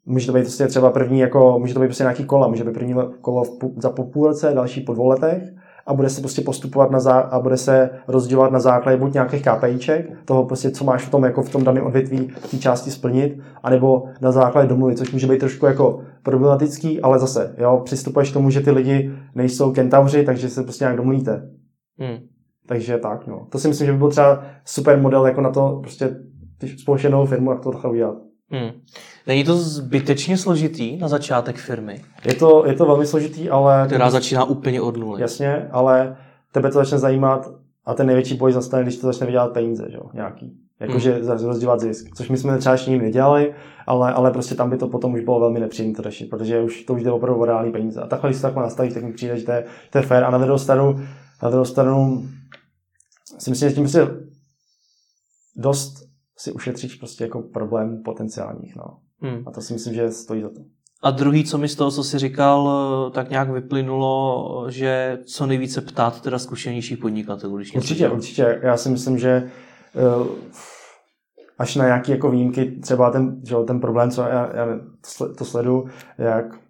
[0.06, 2.74] Může to být prostě třeba první, jako, může to být prostě nějaký kola, může být
[2.74, 5.42] první kolo v, za po půl roce, další po dvou letech
[5.90, 9.42] a bude se prostě postupovat na zá, a bude se rozdělovat na základě buď nějakých
[9.42, 13.38] KPIček, toho prostě, co máš v tom, jako v tom daném odvětví té části splnit,
[13.62, 18.32] anebo na základě domluvy, což může být trošku jako problematický, ale zase, jo, přistupuješ k
[18.32, 21.50] tomu, že ty lidi nejsou kentauři, takže se prostě nějak domluvíte.
[21.98, 22.18] Hmm.
[22.66, 23.46] Takže tak, no.
[23.50, 26.16] To si myslím, že by byl třeba super model jako na to prostě
[26.82, 28.16] společnou firmu, jak to takhle udělat.
[28.50, 28.70] Hmm.
[29.30, 32.04] Není to zbytečně složitý na začátek firmy?
[32.24, 33.86] Je to, je to velmi složitý, ale...
[33.86, 34.10] Která to...
[34.10, 35.22] začíná úplně od nuly.
[35.22, 36.16] Jasně, ale
[36.52, 37.50] tebe to začne zajímat
[37.84, 40.52] a ten největší boj zastane, když to začne vydělat peníze, že jo, nějaký.
[40.80, 41.28] Jakože hmm.
[41.28, 43.54] rozdělat zisk, což my jsme třeba ještě nikdy nedělali,
[43.86, 46.82] ale, ale prostě tam by to potom už bylo velmi nepříjemné to řešit, protože už
[46.82, 48.00] to už jde opravdu o reální peníze.
[48.00, 50.24] A takhle, když se takhle nastavíš, tak mi přijde, že to je, to je fair.
[50.24, 51.00] A na druhou stranu,
[51.42, 52.28] na druhou stranu
[53.38, 54.06] si myslím, že tím prostě
[55.56, 55.94] dost
[56.38, 58.76] si ušetříš prostě jako problém potenciálních.
[58.76, 58.84] No.
[59.20, 59.42] Hmm.
[59.46, 60.60] A to si myslím, že stojí za to.
[61.02, 65.80] A druhý, co mi z toho, co jsi říkal, tak nějak vyplynulo, že co nejvíce
[65.80, 67.56] ptát teda zkušenějších podnikatelů.
[67.56, 68.60] Když určitě, určitě.
[68.62, 70.28] Já si myslím, že eh,
[71.58, 74.66] až na nějaké jako výjimky, třeba ten, že ten problém, co já, já
[75.38, 75.86] to sledu,
[76.18, 76.60] jak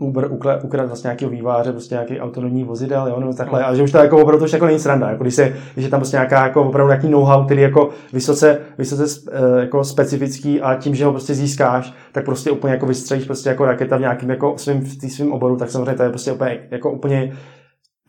[0.00, 0.28] Uber
[0.62, 3.98] ukradl vlastně nějakého výváře, prostě nějaký autonomní vozidel, jo, nebo takhle, a že už to
[3.98, 6.62] jako opravdu už jako není sranda, jako když, se, když je tam prostě nějaká jako
[6.62, 11.34] opravdu nějaký know-how, který jako vysoce, vysoce eh, jako specifický a tím, že ho prostě
[11.34, 15.32] získáš, tak prostě úplně jako vystřelíš prostě jako raketa v nějakým jako svým, v svým
[15.32, 17.32] oboru, tak samozřejmě to je prostě úplně, jako úplně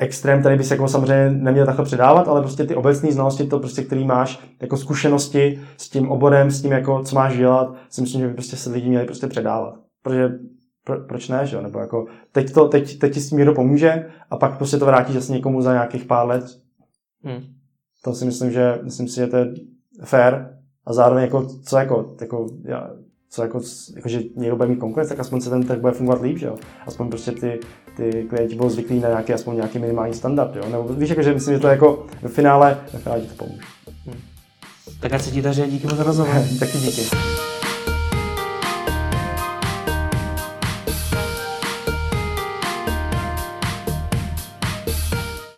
[0.02, 3.84] extrém, tady bys jako samozřejmě neměl takhle předávat, ale prostě ty obecné znalosti, to prostě,
[3.84, 8.22] který máš, jako zkušenosti s tím oborem, s tím, jako co máš dělat, si myslím,
[8.22, 9.76] že by prostě se lidi měli prostě předávat.
[10.04, 10.30] Protože
[10.84, 14.06] pro, proč ne, že Nebo jako, teď, to, teď, teď ti s tím někdo pomůže
[14.30, 16.44] a pak prostě to vrátíš asi někomu za nějakých pár let.
[17.24, 17.42] Hmm.
[18.04, 19.54] To si myslím, že, myslím si, že to je
[20.04, 20.46] fair
[20.86, 22.90] a zároveň jako, co jako, jako já,
[23.30, 23.62] co jako,
[23.96, 26.46] jako že někdo bude mít konkurence, tak aspoň se ten trh bude fungovat líp, že
[26.46, 26.56] jo?
[26.88, 27.60] Aspoň prostě ty,
[27.98, 30.64] ty klienti budou zvyklí na nějaký, aspoň nějaký minimální standard, jo?
[30.72, 33.62] Nebo víš, jako, že myslím, že to jako ve finále, ve finále ti to pomůže.
[34.06, 34.20] Hmm.
[35.00, 36.36] Tak ať se ti daří díky moc za rozhovor.
[36.60, 37.02] Taky díky.